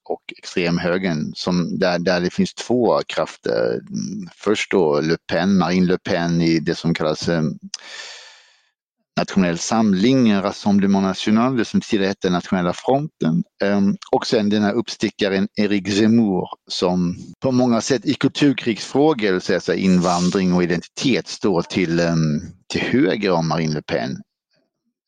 [0.08, 3.80] och extremhögern som, där, där det finns två krafter.
[4.36, 7.42] Först då Le Pen, Marine Le Pen i det som kallas eh,
[9.16, 13.44] Nationell samling, Rassemblement National, det som tidigare hette Nationella fronten.
[13.62, 19.72] Ehm, och sen den här uppstickaren Eric Zemmour som på många sätt i kulturkrigsfrågor, så
[19.72, 24.16] invandring och identitet, står till, ehm, till höger om Marine Le Pen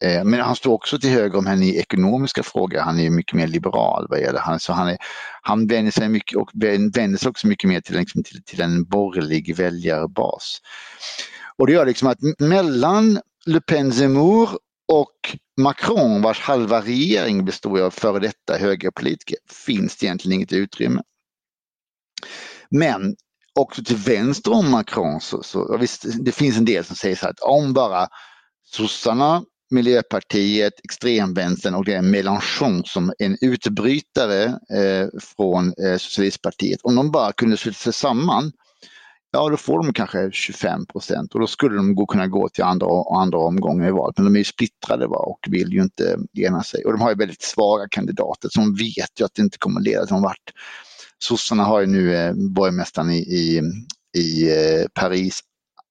[0.05, 2.79] Eh, men han står också till höger om henne i ekonomiska frågor.
[2.79, 4.61] Han är mycket mer liberal vad gäller han.
[4.61, 4.99] Så han, är,
[5.43, 8.85] han vänder sig mycket och vänder sig också mycket mer till, liksom, till, till en
[8.85, 10.59] borgerlig väljarbas.
[11.59, 14.49] Och det gör liksom att mellan Le Pen Zemmour
[14.93, 21.03] och Macron vars halva regering består av före detta högerpolitiker finns det egentligen inget utrymme.
[22.71, 23.17] Men
[23.55, 27.25] också till vänster om Macron så, så visst, det finns en del som säger så
[27.25, 28.09] här att om bara
[28.65, 36.95] sossarna, Miljöpartiet, extremvänstern och det är Mélenchon som en utbrytare eh, från eh, socialistpartiet, om
[36.95, 38.53] de bara kunde sluta sig samman
[39.37, 42.65] ja då får de kanske 25 procent och då skulle de gå, kunna gå till
[42.65, 42.87] andra,
[43.21, 44.19] andra omgången i valet.
[44.19, 46.85] Men de är ju splittrade va, och vill ju inte ena sig.
[46.85, 50.07] Och de har ju väldigt svaga kandidater som vet ju att det inte kommer leda
[50.07, 50.53] till någon vart.
[51.19, 53.63] Sossarna har ju nu eh, borgmästaren i, i,
[54.19, 55.41] i eh, Paris,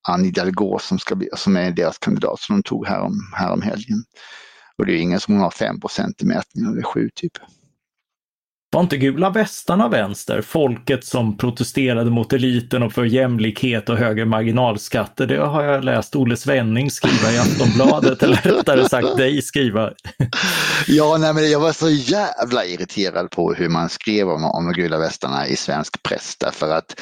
[0.08, 4.04] Annie Hidalgo, som, ska bli, som är deras kandidat som de tog härom, härom helgen.
[4.78, 5.76] Och det är ingen som har 5
[6.22, 7.34] i mätningen, det är sju typ.
[8.76, 10.42] Var inte gula västarna vänster?
[10.42, 15.28] Folket som protesterade mot eliten och för jämlikhet och högre marginalskatter.
[15.28, 19.92] Det har jag läst Olle Svenning skriva i Aftonbladet, eller rättare sagt dig skriva.
[20.88, 25.00] ja, nej, men jag var så jävla irriterad på hur man skrev om, om gula
[25.00, 27.02] västarna i svensk press därför att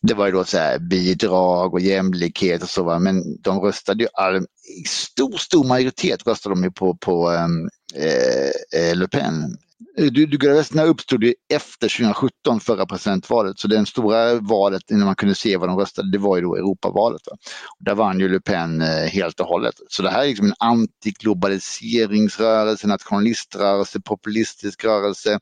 [0.00, 4.08] det var ju då så här bidrag och jämlikhet och så, men de röstade ju
[4.14, 9.56] all, i stor, stor majoritet röstade de ju på, på um, eh, eh Le Pen
[9.98, 15.34] Eh, Dugravesterna uppstod ju efter 2017, förra presidentvalet, så det stora valet innan man kunde
[15.34, 17.22] se vad de röstade, det var ju då Europavalet.
[17.26, 17.32] Va?
[17.78, 19.74] Och där vann ju Le Pen eh, helt och hållet.
[19.88, 25.38] Så det här är liksom en antiglobaliseringsrörelse, nationaliströrelse, populistisk rörelse.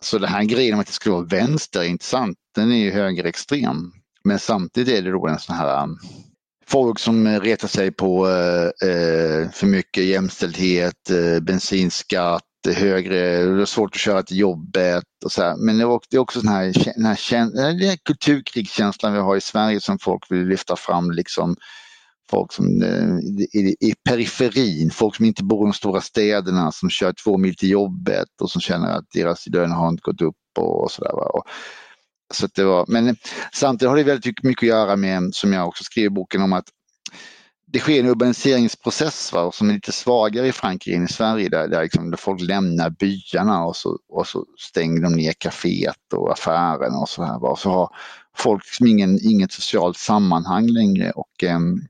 [0.00, 2.90] Så den här grejen om att det skulle vara vänster är intressant, den är ju
[2.90, 3.92] högerextrem.
[4.24, 5.98] Men samtidigt är det då en sån här um,
[6.68, 13.64] folk som retar sig på eh, eh för mycket jämställdhet, eh, bensinskatt, högre, det är
[13.64, 15.56] svårt att köra till jobbet och så här.
[15.56, 15.84] Men det
[16.16, 16.64] är också den här,
[16.96, 21.56] den här, den här kulturkrigskänslan vi har i Sverige som folk vill lyfta fram liksom
[22.30, 23.18] folk som eh,
[23.60, 27.56] i, i periferin, folk som inte bor i de stora städerna som kör två mil
[27.56, 31.12] till jobbet och som känner att deras lön har inte gått upp och, och sådär.
[32.34, 33.16] Så det var, men
[33.52, 36.52] samtidigt har det väldigt mycket att göra med, som jag också skriver i boken om
[36.52, 36.68] att
[37.72, 41.68] det sker en urbaniseringsprocess va, som är lite svagare i Frankrike än i Sverige där,
[41.68, 46.32] där, liksom, där folk lämnar byarna och så, och så stänger de ner kaféet och
[46.32, 47.38] affären och så här.
[47.38, 47.48] Va.
[47.48, 47.88] Och så har
[48.36, 51.80] folk liksom ingen, inget socialt sammanhang längre och, ehm,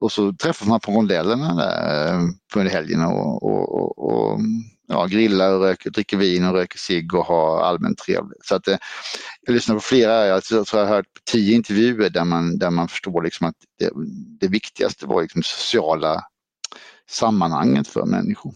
[0.00, 2.20] och så träffas man på rondellerna där eh,
[2.54, 4.40] på helgen och, och, och, och
[4.86, 8.46] ja, grillar och röker, dricker vin och röker cigg och har allmänt trevligt.
[8.46, 8.76] Så att, eh,
[9.40, 12.88] jag lyssnar på flera, jag tror jag har hört tio intervjuer där man, där man
[12.88, 13.90] förstår liksom att det,
[14.40, 16.22] det viktigaste var liksom sociala
[17.10, 18.54] sammanhanget för människor.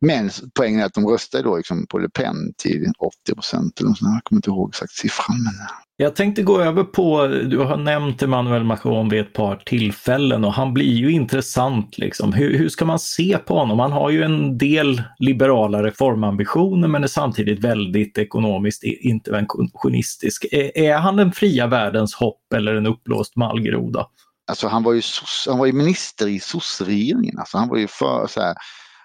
[0.00, 3.80] Men poängen är att de röstade då liksom på Le Pen till 80 procent.
[3.80, 5.42] Jag kommer inte ihåg exakt siffran.
[5.42, 5.54] Men...
[6.00, 10.52] Jag tänkte gå över på, du har nämnt Emmanuel Macron vid ett par tillfällen och
[10.52, 11.98] han blir ju intressant.
[11.98, 12.32] Liksom.
[12.32, 13.78] Hur, hur ska man se på honom?
[13.78, 20.46] Han har ju en del liberala reformambitioner men är samtidigt väldigt ekonomiskt interventionistisk.
[20.52, 24.06] Är, är han den fria världens hopp eller en uppblåst mallgroda?
[24.50, 25.02] Alltså han var ju,
[25.48, 28.54] han var ju minister i sosseregeringen, Alltså han var ju för så här,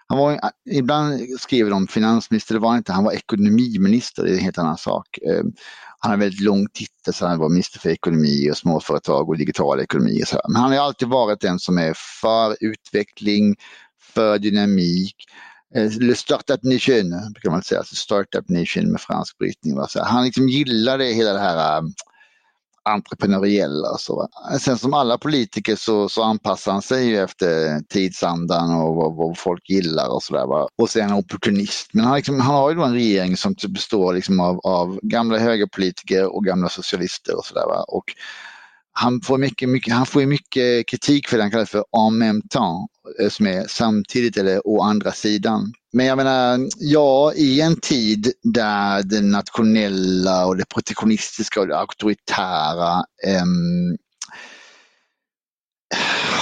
[0.07, 0.39] han var,
[0.71, 4.57] ibland skriver de finansminister, det var han inte, han var ekonomiminister, det är en helt
[4.57, 5.17] annan sak.
[5.29, 5.53] Ehm,
[5.99, 9.79] han har väldigt lång titel, så han var minister för ekonomi och småföretag och digital
[9.79, 10.23] ekonomi.
[10.23, 13.55] Och så Men han har alltid varit den som är för utveckling,
[14.13, 15.15] för dynamik.
[15.75, 19.77] Ehm, Le Startup Nation, brukar man säga, alltså Startup Nation med fransk brytning.
[19.95, 21.93] Han liksom gillade hela det här ehm,
[22.85, 23.97] entreprenöriella.
[23.97, 24.27] Så.
[24.59, 29.37] Sen som alla politiker så, så anpassar han sig ju efter tidsandan och vad, vad
[29.37, 30.45] folk gillar och sådär.
[30.77, 31.89] Och sen opportunist.
[31.93, 34.99] Men han, liksom, han har ju då en regering som typ består liksom av, av
[35.03, 37.95] gamla högerpolitiker och gamla socialister och sådär.
[37.95, 38.05] Och
[38.97, 42.41] han får mycket, mycket, han får mycket kritik för det han kallar för en même
[42.41, 45.73] temps, eh, som är samtidigt eller å andra sidan.
[45.95, 51.77] Men jag menar, ja, i en tid där det nationella och det protektionistiska och det
[51.77, 53.45] auktoritära eh,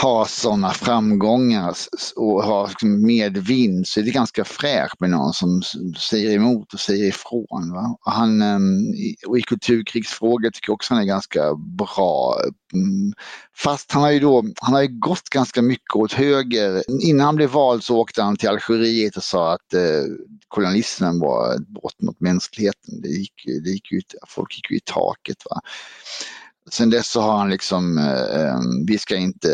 [0.04, 1.76] har sådana framgångar
[2.16, 5.62] och har medvind så är det ganska fräscht med någon som
[5.98, 7.72] säger emot och säger ifrån.
[7.74, 7.98] Va?
[8.06, 8.94] Och han, ehm,
[9.28, 12.36] och I kulturkrigsfrågor tycker jag också han är ganska bra.
[12.74, 13.14] Mm.
[13.58, 16.84] Fast han har ju då, han har ju gått ganska mycket åt höger.
[17.02, 20.04] Innan han blev vald så åkte han till Algeriet och sa att eh,
[20.48, 23.02] kolonialismen var ett brott mot mänskligheten.
[23.02, 25.38] Det gick, det gick ut, folk gick ju i taket.
[25.50, 25.62] Va?
[26.72, 29.50] Sen dess så har han liksom, eh, ehm, vi ska inte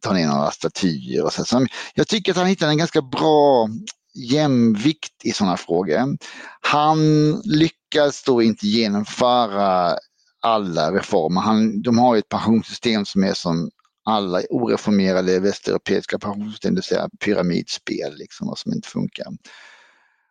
[0.00, 1.24] ta ner några statyer.
[1.24, 1.44] Och så.
[1.44, 3.68] så jag tycker att han hittar en ganska bra
[4.14, 6.16] jämvikt i sådana frågor.
[6.60, 9.96] Han lyckas då inte genomföra
[10.40, 11.40] alla reformer.
[11.40, 13.70] Han, de har ett pensionssystem som är som
[14.04, 19.26] alla oreformerade västeuropeiska pensionssystem, det vill säga pyramidspel liksom, som inte funkar.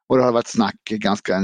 [0.10, 1.40] Och det har varit snack ganska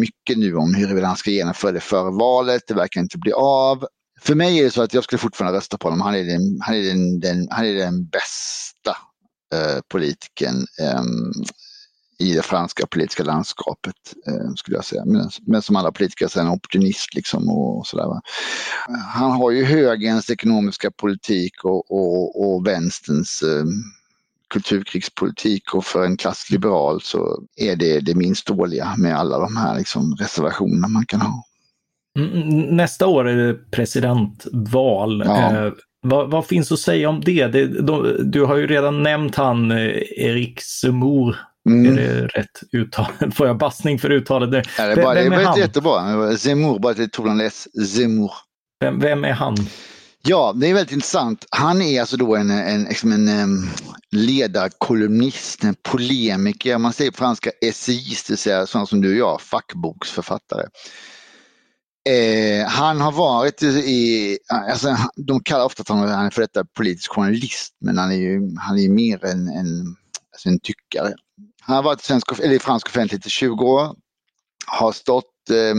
[0.00, 2.62] mycket nu om huruvida han ska genomföra det före valet.
[2.66, 3.86] Det verkar inte bli av
[4.20, 6.00] för mig är det så att jag skulle fortfarande rösta på honom.
[6.00, 8.96] Han är den, han är den, den han är den bästa
[9.54, 11.02] eh, politikern eh,
[12.18, 13.94] i det franska politiska landskapet,
[14.26, 15.04] eh, skulle jag säga.
[15.04, 18.06] Men, men som alla politiker så är han opportunist liksom och, och sådär.
[19.14, 23.64] Han har ju högerns ekonomiska politik och, och, och vänsterns eh,
[24.50, 29.78] kulturkrigspolitik och för en klassliberal så är det det minst dåliga med alla de här
[29.78, 31.44] liksom, reservationerna man kan ha.
[32.70, 35.22] Nästa år är det presidentval.
[35.26, 35.66] Ja.
[35.66, 37.46] Eh, vad, vad, finns att säga om det?
[37.46, 39.78] det de, du har ju redan nämnt han eh,
[40.16, 41.36] Erik Zemmour.
[41.68, 41.92] Mm.
[41.92, 43.06] Är det rätt uttal?
[43.34, 44.66] Får jag bassning för uttalet?
[44.78, 46.36] Ja, det, är bara, vem, vem det var jättebra.
[46.36, 47.68] Zemmour, bara det tog en S.
[47.94, 48.32] Zemmour.
[48.80, 49.56] Vem, vem är han?
[50.22, 51.46] Ja, det är väldigt intressant.
[51.50, 53.68] Han är alltså då en, en, liksom en, en
[54.12, 59.18] ledarkolumnist, en polemiker, man säger på franska essayist, det vill säga sådana som du och
[59.18, 60.66] jag, fackboksförfattare.
[62.08, 67.12] Eh, han har varit i, alltså, de kallar ofta att han är för detta politisk
[67.12, 69.96] journalist, men han är ju han är mer en, en,
[70.32, 71.14] alltså en tyckare.
[71.60, 73.94] Han har varit i, svensk, eller i fransk offentlighet i 20 år,
[74.66, 75.74] har stått eh,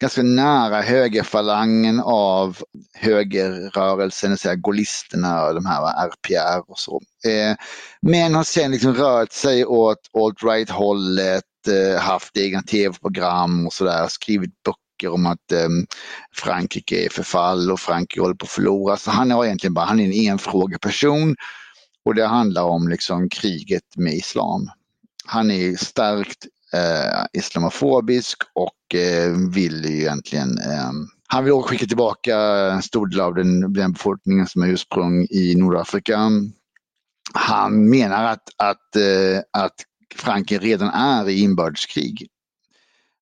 [0.00, 2.58] ganska nära högerfalangen av
[2.94, 7.00] högerrörelsen, säga gaullisterna och de här RPR och så.
[7.26, 7.56] Eh,
[8.02, 14.06] men har sen liksom rört sig åt alt-right hållet, eh, haft egna tv-program och sådär,
[14.08, 15.68] skrivit böcker böcker om att eh,
[16.32, 18.96] Frankrike är förfall och Frankrike håller på att förlora.
[18.96, 21.36] Så han är egentligen bara han är en enfrågeperson
[22.04, 24.70] och det handlar om liksom kriget med islam.
[25.26, 30.90] Han är starkt eh, islamofobisk och eh, vill ju egentligen eh,
[31.28, 32.36] han vill skicka tillbaka
[32.72, 36.30] en stor del av den, den befolkningen som har ursprung i Nordafrika.
[37.34, 39.74] Han menar att, att, eh, att
[40.16, 42.28] Frankrike redan är i inbördeskrig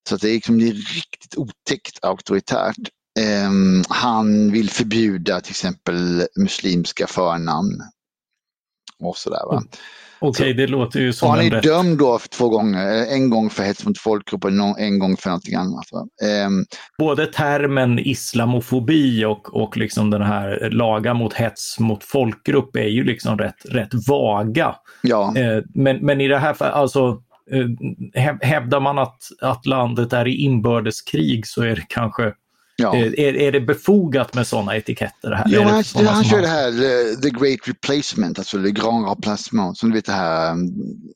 [0.08, 2.88] så det är, liksom, det är riktigt otäckt auktoritärt.
[3.46, 7.82] Um, han vill förbjuda till exempel muslimska förnamn.
[8.98, 9.62] Och sådär va.
[10.24, 11.62] Okej, okay, det låter ju som Han är rätt...
[11.62, 12.94] dömd då för två gånger.
[12.94, 15.84] Eh, en gång för hets mot folkgrupp och en gång för någonting annat.
[16.46, 16.64] Um...
[16.98, 23.04] Både termen islamofobi och, och liksom den här laga mot hets mot folkgrupp är ju
[23.04, 24.74] liksom rätt, rätt vaga.
[25.02, 25.34] Ja.
[25.38, 27.22] Uh, men, men i det här fallet, alltså
[28.42, 32.32] hävdar man att, att landet är i inbördeskrig så är det kanske
[32.76, 32.96] Ja.
[32.96, 35.30] Eh, är, är det befogat med sådana etiketter?
[35.30, 35.44] Här?
[35.48, 39.78] Jo, han, han, han kör det här the, the, Great Replacement, alltså Le Grand Remplacement,
[39.78, 40.54] som du vet det här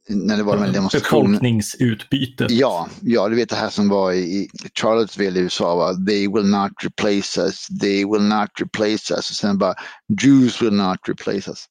[0.09, 1.25] när det var en demonstration.
[1.25, 2.47] Befolkningsutbyte.
[2.49, 4.49] Ja, ja, du vet det här som var i
[4.81, 5.95] Charlottesville i USA, va?
[6.07, 9.75] they will not replace us, they will not replace us, och sen bara
[10.23, 11.65] Jews will not replace us.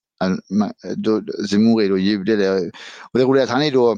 [1.49, 2.71] Zemmour är då jude,
[3.11, 3.97] och det roliga är att han är då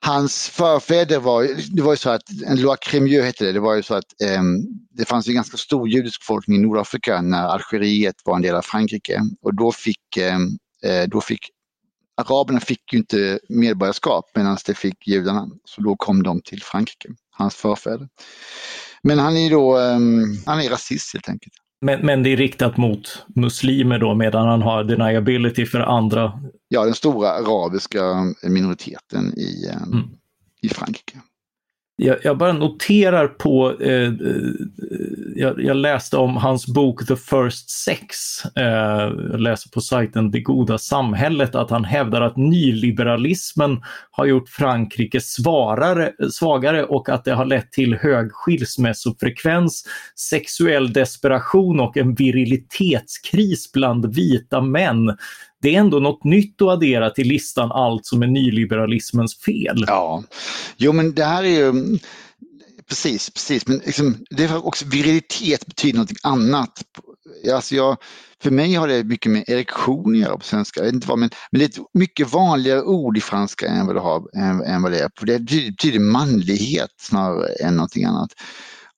[0.00, 3.74] hans förfäder var, det var ju så att, en loi Crémieux hette det, det var
[3.74, 4.42] ju så att eh,
[4.90, 8.62] det fanns en ganska stor judisk befolkning i Nordafrika när Algeriet var en del av
[8.62, 11.40] Frankrike och då fick, ehm, eh, då fick
[12.16, 15.48] araberna fick ju inte medborgarskap medan det fick judarna.
[15.64, 18.08] Så då kom de till Frankrike, hans förfäder.
[19.02, 19.98] Men han är då, eh,
[20.46, 21.54] han är rasist helt enkelt.
[21.80, 26.40] Men, men det är riktat mot muslimer då medan han har deniability för andra?
[26.68, 30.08] Ja, den stora arabiska minoriteten i, eh, mm.
[30.60, 31.18] i Frankrike.
[32.00, 34.12] Jag, jag, bara noterar på, eh, eh,
[35.36, 38.16] jag, jag, läste om hans bok The First Sex,
[38.56, 44.48] eh, jag läser på sajten Det goda samhället, att han hävdar att nyliberalismen har gjort
[44.48, 49.84] Frankrike svarare, svagare och att det har lett till hög skilsmässofrekvens,
[50.30, 55.16] sexuell desperation och en virilitetskris bland vita män
[55.62, 59.84] det är ändå något nytt att addera till listan allt som är nyliberalismens fel.
[59.86, 60.22] Ja,
[60.76, 61.98] jo men det här är ju
[62.88, 63.66] Precis, precis.
[63.66, 66.82] Men liksom, det är också virilitet betyder något annat.
[67.52, 67.96] Alltså jag,
[68.42, 70.80] för mig har det mycket med erektion att göra på svenska.
[70.80, 73.86] Jag vet inte vad, men, men det är ett mycket vanligare ord i franska än
[73.86, 75.10] vad det, har, än, än vad det är.
[75.26, 78.30] Det betyder manlighet snarare än någonting annat.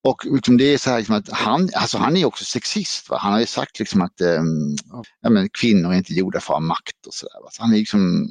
[0.02, 3.10] Och liksom det är så här liksom att han, alltså han är också sexist.
[3.10, 3.18] Va?
[3.20, 4.76] Han har ju sagt liksom att um,
[5.20, 7.40] ja, men kvinnor är inte gjorda för att ha makt och sådär.
[7.50, 8.28] Så han är liksom,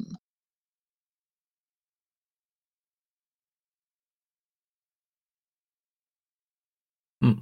[7.22, 7.36] Mm.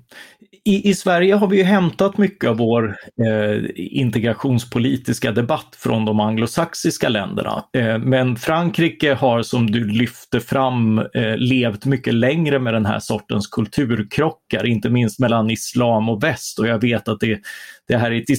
[0.69, 6.21] I, I, Sverige har vi ju hämtat mycket av vår eh, integrationspolitiska debatt från de
[6.21, 7.65] anglosaxiska länderna.
[7.73, 12.99] Eh, men Frankrike har som du lyfte fram eh, levt mycket längre med den här
[12.99, 16.59] sortens kulturkrockar, inte minst mellan islam och väst.
[16.59, 17.41] Och jag vet att det,
[17.89, 18.39] det här är ett,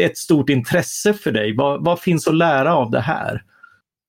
[0.00, 1.56] ett stort intresse för dig.
[1.56, 3.42] Vad, vad, finns att lära av det här?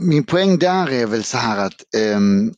[0.04, 2.54] Min poäng där är väl så här att ehm,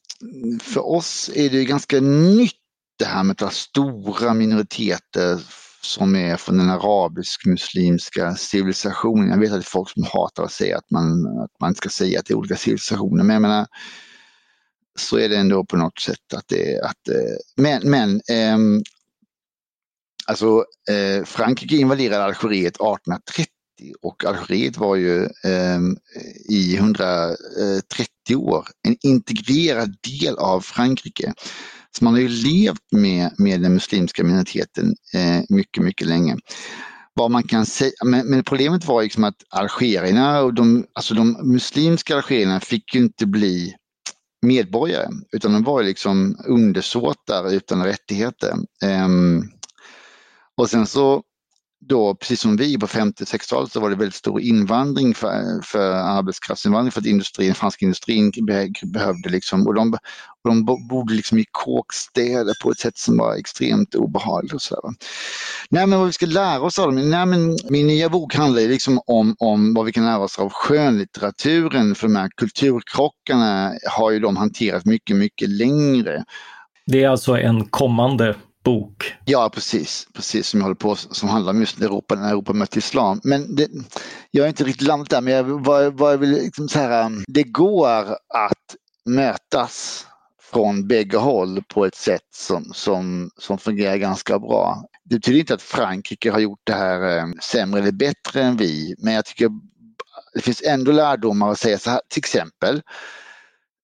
[0.61, 2.54] för oss är det ganska nytt
[2.99, 5.39] det här med att stora minoriteter
[5.81, 9.29] som är från den arabisk-muslimska civilisationen.
[9.29, 11.89] Jag vet att det är folk som hatar att säga att man, att man ska
[11.89, 13.67] säga att det är olika civilisationer, men jag menar,
[14.99, 18.81] så är det ändå på något sätt att det att, eh, men, men eh,
[20.25, 23.47] alltså eh, Frankrike invaderade Algeriet 1830
[24.01, 31.33] och Algeriet var ju ehm, eh, i 130 år en integrerad del av Frankrike.
[31.97, 36.37] Så man har ju levt med, med den muslimska minoriteten eh, mycket, mycket länge.
[37.13, 41.31] Vad man kan säga, men, men problemet var liksom att algerierna och de, alltså de
[41.43, 43.75] muslimska algerierna fick ju inte bli
[44.41, 48.53] medborgare utan de var liksom undersåtar utan rättigheter.
[48.83, 49.07] Eh,
[50.57, 51.23] och sen så
[51.87, 56.91] då, precis som vi på 50-60-talet så var det väldigt stor invandring för, för arbetskraftsinvandring
[56.91, 58.31] för att industrin, franska industrin
[58.83, 59.93] behövde liksom, och de,
[60.43, 64.53] och de bodde liksom i kåkstäder på ett sätt som var extremt obehagligt.
[64.53, 64.93] Och så
[65.69, 67.09] Nej men vad vi ska lära oss av dem?
[67.09, 70.49] Nej, men min nya bok handlar liksom om, om vad vi kan lära oss av
[70.49, 76.23] skönlitteraturen för de här kulturkrockarna har ju de hanterat mycket, mycket längre.
[76.85, 78.35] Det är alltså en kommande
[78.65, 79.15] bok.
[79.25, 80.07] Ja, precis.
[80.13, 83.21] Precis som jag håller på som handlar om just Europa, när Europa mötte islam.
[83.23, 83.67] Men det,
[84.31, 87.23] jag är inte riktigt landat där, men jag, vad, vad jag vill liksom säga, um,
[87.27, 87.99] det går
[88.33, 90.05] att mötas
[90.41, 94.83] från bägge håll på ett sätt som, som, som fungerar ganska bra.
[95.03, 98.95] Det betyder inte att Frankrike har gjort det här um, sämre eller bättre än vi,
[98.97, 99.49] men jag tycker
[100.33, 102.81] det finns ändå lärdomar att säga så här, till exempel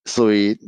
[0.08, 0.58] så i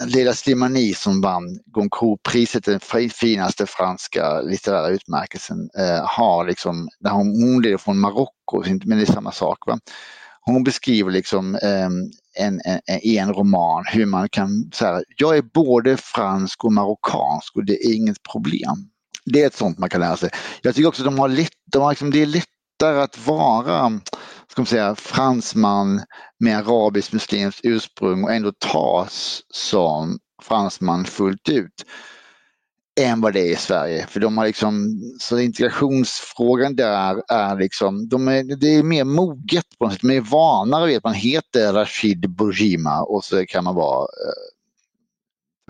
[0.00, 2.80] Lilla Slimani som vann Goncourt-priset, den
[3.10, 9.02] finaste franska litterära utmärkelsen, eh, har liksom, där hon, hon är från Marocko, men det
[9.02, 9.58] är samma sak.
[9.66, 9.78] Va?
[10.40, 11.88] Hon beskriver liksom eh,
[12.44, 17.64] en, en, en, roman hur man kan säga, jag är både fransk och marockansk och
[17.64, 18.88] det är inget problem.
[19.24, 20.30] Det är ett sånt man kan lära sig.
[20.62, 24.00] Jag tycker också att de har lätt, de har liksom, det är lättare att vara
[24.48, 26.02] ska man säga, fransman
[26.38, 31.84] med arabisk muslimskt ursprung och ändå tas som fransman fullt ut
[33.00, 34.06] än vad det är i Sverige.
[34.06, 39.78] För de har liksom, så integrationsfrågan där är liksom, de är, det är mer moget
[39.78, 40.02] på något sätt.
[40.02, 44.52] De är vanare vid att man heter Rashid Bourgima och så kan man vara, eh,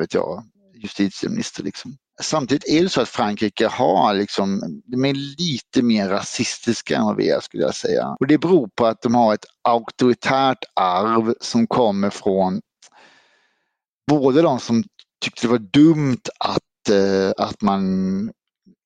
[0.03, 0.45] vet jag,
[0.75, 1.97] justitieminister liksom.
[2.23, 7.17] Samtidigt är det så att Frankrike har liksom, de är lite mer rasistiska än vad
[7.17, 8.17] vi är skulle jag säga.
[8.21, 12.61] Och det beror på att de har ett auktoritärt arv som kommer från
[14.11, 14.85] både de som
[15.25, 17.83] tyckte det var dumt att, eh, att man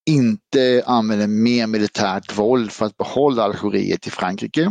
[0.06, 4.70] inte använder mer militärt våld för att behålla Algeriet i Frankrike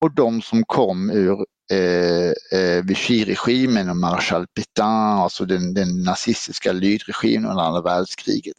[0.00, 6.72] och de som kom ur eh, eh, Vichy-regimen och Marshal Pétain, alltså den, den nazistiska
[6.72, 8.56] lydregimen under andra världskriget.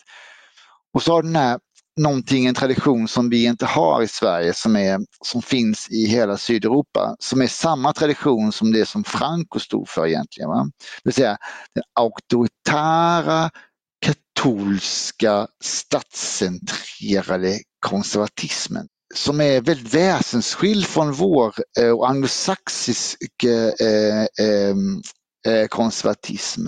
[0.93, 1.59] Och så har den här
[1.97, 6.37] någonting, en tradition som vi inte har i Sverige som, är, som finns i hela
[6.37, 10.49] Sydeuropa, som är samma tradition som det som Franco stod för egentligen.
[10.49, 10.63] Va?
[10.73, 11.37] Det vill säga
[11.75, 13.49] den auktoritära,
[14.05, 24.75] katolska, statscentrerade konservatismen som är väldigt väsensskild från vår eh, och anglosaxisk eh, eh, eh,
[25.47, 26.67] eh konservatism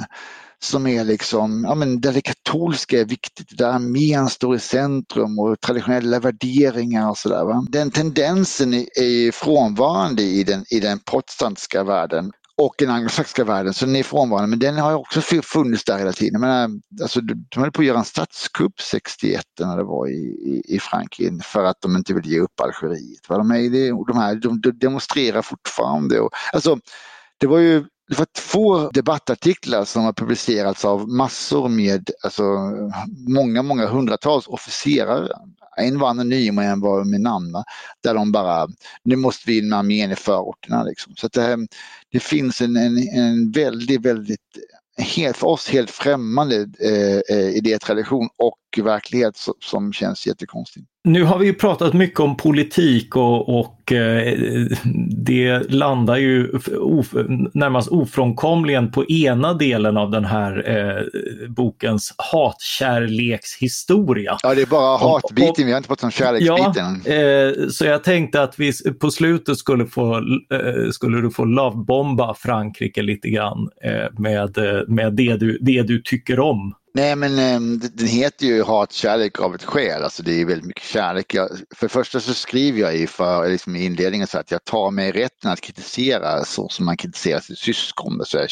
[0.59, 5.39] som är liksom, ja men där det katolska är viktigt, där armén står i centrum
[5.39, 7.71] och traditionella värderingar och sådär.
[7.71, 13.85] Den tendensen är frånvarande i den, i den protestantiska världen och den anglosaxiska världen, så
[13.85, 14.49] den är frånvarande.
[14.49, 16.41] Men den har också funnits där hela tiden.
[16.41, 20.75] Men, alltså, de höll på att göra en statskupp 61 när det var i, i,
[20.75, 23.19] i Frankrike för att de inte ville ge upp Algeriet.
[23.27, 26.19] De, är, de, här, de demonstrerar fortfarande.
[26.19, 26.79] Och, alltså,
[27.37, 32.43] det var ju det var två debattartiklar som har publicerats av massor med, alltså
[33.27, 35.27] många, många hundratals officerare.
[35.77, 37.63] En var anonym och en var med namn.
[38.03, 38.67] Där de bara,
[39.03, 40.83] nu måste vi in med armén i förorterna.
[40.83, 41.13] Liksom.
[41.15, 41.67] Så det, ehm,
[42.11, 44.39] det finns en, en, en väldigt, väldigt
[44.97, 50.86] helt, för oss helt främmande eh, eh idétradition och verklighet som, känns jättekonstig.
[51.03, 54.38] Nu har vi pratat mycket om politik och, och eh,
[55.26, 57.13] det landar ju of,
[57.53, 60.95] närmast ofrånkomligen på ena delen av den här eh,
[61.49, 64.38] bokens hatkärlekshistoria.
[64.43, 67.01] Ja, det är bara hatbiten, vi har inte pratat om kärleksbiten.
[67.05, 71.45] Ja, eh, så jag tänkte att vi på slutet skulle, få, eh, skulle du få
[71.45, 74.57] lovebomba Frankrike lite grann eh, med,
[74.88, 76.73] med det, du, det du tycker om.
[76.95, 80.83] Nej men ehm, den heter ju Hatkärlek av ett skäl, alltså det är väldigt mycket
[80.83, 81.33] kärlek.
[81.33, 84.63] Jag, för det första så skriver jag i, för, liksom i inledningen så att jag
[84.63, 88.21] tar mig rätten att kritisera så som man kritiserar sitt syskon.
[88.25, 88.47] Så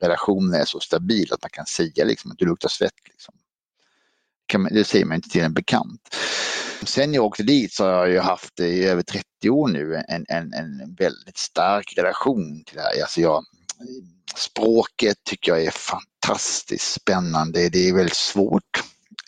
[0.00, 2.92] relationen är så stabil att man kan säga liksom, att du luktar svett.
[3.08, 3.34] Liksom.
[4.70, 6.16] det säger man inte till en bekant.
[6.82, 10.24] Sen jag åkte dit så har jag ju haft i över 30 år nu en,
[10.28, 13.02] en, en väldigt stark relation till det här.
[13.02, 13.44] Alltså jag,
[14.36, 17.68] språket tycker jag är fantastiskt spännande.
[17.68, 18.82] Det är väldigt svårt.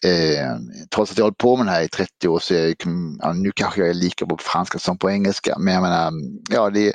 [0.04, 0.56] Eh,
[0.90, 2.68] trots att jag har hållit på med det här i 30 år så är jag,
[2.68, 5.58] liksom, ja, nu kanske jag är lika bra på franska som på engelska.
[5.58, 6.12] Men jag menar,
[6.50, 6.92] ja det,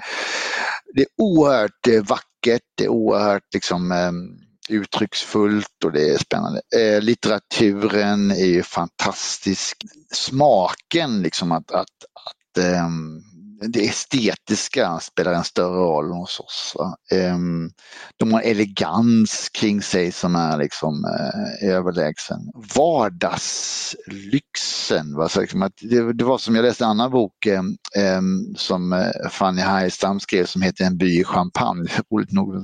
[0.93, 4.11] det är oerhört eh, vackert, det är oerhört liksom eh,
[4.69, 6.61] uttrycksfullt och det är spännande.
[6.75, 9.77] Eh, litteraturen är ju fantastisk.
[10.13, 12.87] Smaken liksom att, att, att eh,
[13.67, 16.75] det estetiska spelar en större roll hos oss.
[17.33, 17.71] Um,
[18.17, 22.39] de har elegans kring sig som är liksom uh, överlägsen.
[22.75, 25.15] Vardagslyxen.
[25.15, 25.29] Va?
[25.29, 27.77] Så liksom att det, det, var som jag läste en annan bok um,
[28.55, 31.89] som uh, Fanny Heijestam skrev som heter En by i champagne.
[32.29, 32.55] nog.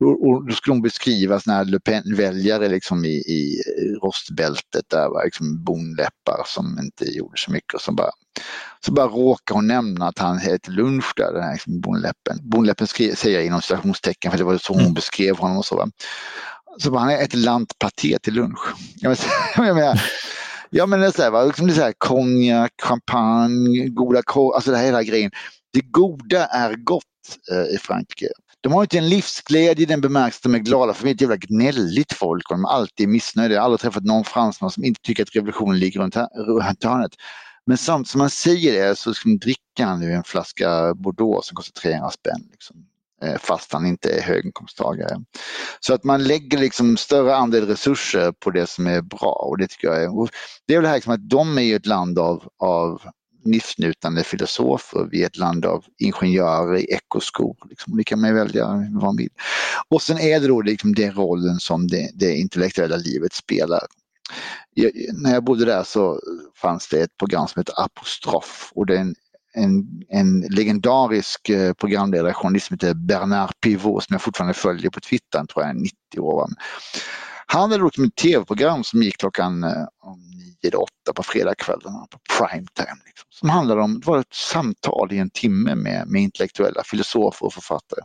[0.00, 3.62] Och, då skulle hon beskriva såna här Le Pen-väljare liksom i, i
[4.02, 8.10] rostbältet där liksom bonläppar som inte gjorde så mycket och som bara
[8.84, 12.38] så bara råkar hon nämna att han äter lunch där, den här liksom bonläppen.
[12.42, 14.94] Bonläppen säger jag inom citationstecken för det var så hon mm.
[14.94, 15.76] beskrev honom och så.
[15.76, 15.88] Va?
[16.78, 18.74] Så bara, han äter lantpaté till lunch.
[19.56, 20.02] Jag menar,
[20.70, 21.44] ja men det är så här, va?
[21.44, 25.30] Liksom det är så här, konjak, champagne, goda korv, alltså det här hela grejen.
[25.72, 27.04] Det goda är gott
[27.52, 28.28] eh, i Frankrike.
[28.62, 31.14] De har inte en livsglädje i den bemärkelsen att de är glada för de är
[31.14, 33.54] ett jävla gnälligt folk och de är alltid missnöjda.
[33.54, 36.14] Jag har aldrig träffat någon fransman som inte tycker att revolutionen ligger runt
[36.84, 37.12] hörnet.
[37.70, 41.56] Men samtidigt som man säger det så liksom dricker han nu en flaska Bordeaux som
[41.56, 42.48] kostar 300 spänn.
[42.50, 42.76] Liksom,
[43.22, 45.16] eh, fast han inte är höginkomsttagare.
[45.80, 49.66] Så att man lägger liksom större andel resurser på det som är bra och det
[49.66, 50.30] tycker jag är...
[50.66, 53.02] Det är väl det här liksom att de är ett land av, av
[53.44, 57.56] livsnjutande filosofer, vi är ett land av ingenjörer i ekoskor.
[57.68, 57.96] Liksom.
[57.96, 59.30] Det kan man välja vad man vill.
[59.88, 63.80] Och sen är det då liksom den rollen som det, det intellektuella livet spelar
[64.74, 66.20] jag, när jag bodde där så
[66.56, 69.14] fanns det ett program som heter Apostrof och det är en,
[69.54, 75.00] en, en legendarisk eh, programledare, journalist som heter Bernard Pivot som jag fortfarande följer på
[75.00, 76.48] Twitter, tror jag är 90 år.
[77.46, 79.86] Han hade gjort ett tv-program som gick klockan eh,
[80.60, 83.00] nio eller åtta på fredagskvällarna på prime time.
[83.06, 87.46] Liksom, som handlade om, det var ett samtal i en timme med, med intellektuella filosofer
[87.46, 88.00] och författare.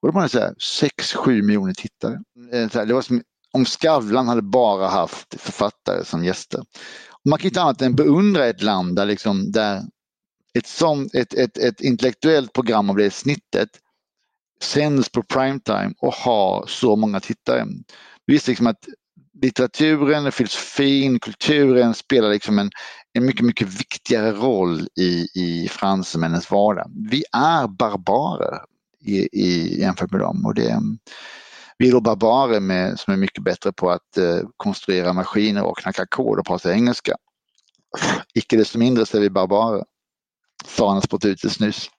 [0.00, 2.18] Och de hade 6-7 miljoner tittare.
[2.52, 3.22] Eh, det var som
[3.52, 6.62] om Skavlan hade bara haft författare som gäster.
[7.24, 9.82] man kan inte annat än beundra ett land där, liksom, där
[10.54, 13.68] ett, sånt, ett, ett, ett intellektuellt program av det snittet
[14.60, 17.64] sänds på primetime och har så många tittare.
[18.26, 18.88] Det visar liksom att
[19.42, 22.70] litteraturen, filosofin, kulturen spelar liksom en,
[23.12, 26.90] en mycket, mycket viktigare roll i, i fransmännens vardag.
[27.10, 28.58] Vi är barbarer
[29.00, 30.82] i, i, jämfört med dem och det,
[31.78, 36.06] vi är bara med, som är mycket bättre på att eh, konstruera maskiner och knacka
[36.06, 37.12] kod och prata engelska.
[38.34, 39.84] Icke desto mindre så är vi barbarer.
[40.66, 41.90] Sa han spott ut det nyss.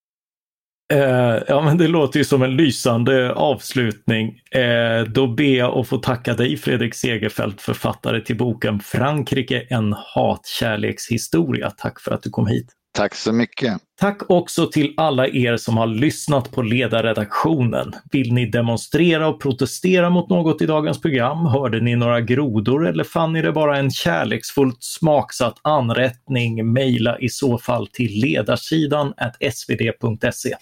[0.94, 4.40] Eh, ja, men det låter ju som en lysande avslutning.
[4.52, 9.94] Eh, då ber jag att få tacka dig Fredrik Segerfeldt, författare till boken Frankrike, en
[9.94, 11.72] hatkärlekshistoria.
[11.72, 12.79] Tack för att du kom hit.
[12.92, 13.78] Tack så mycket.
[14.00, 17.94] Tack också till alla er som har lyssnat på ledarredaktionen.
[18.12, 21.46] Vill ni demonstrera och protestera mot något i dagens program?
[21.46, 26.74] Hörde ni några grodor eller fann ni det bara en kärleksfullt smaksatt anrättning?
[26.74, 29.14] Mejla i så fall till ledarsidan
[29.52, 30.56] svd.se.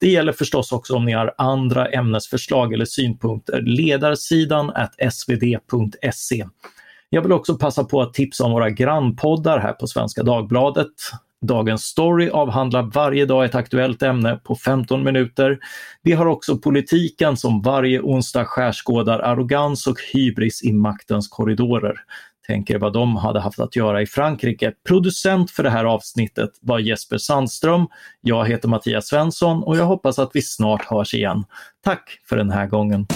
[0.00, 3.62] Det gäller förstås också om ni har andra ämnesförslag eller synpunkter.
[3.62, 4.72] Ledarsidan
[5.10, 6.46] svd.se.
[7.10, 10.94] Jag vill också passa på att tipsa om våra grannpoddar här på Svenska Dagbladet.
[11.46, 15.58] Dagens story avhandlar varje dag ett aktuellt ämne på 15 minuter.
[16.02, 21.94] Vi har också politiken som varje onsdag skärskådar arrogans och hybris i maktens korridorer.
[22.46, 24.72] Tänk er vad de hade haft att göra i Frankrike.
[24.88, 27.86] Producent för det här avsnittet var Jesper Sandström.
[28.20, 31.44] Jag heter Mattias Svensson och jag hoppas att vi snart hörs igen.
[31.84, 33.06] Tack för den här gången.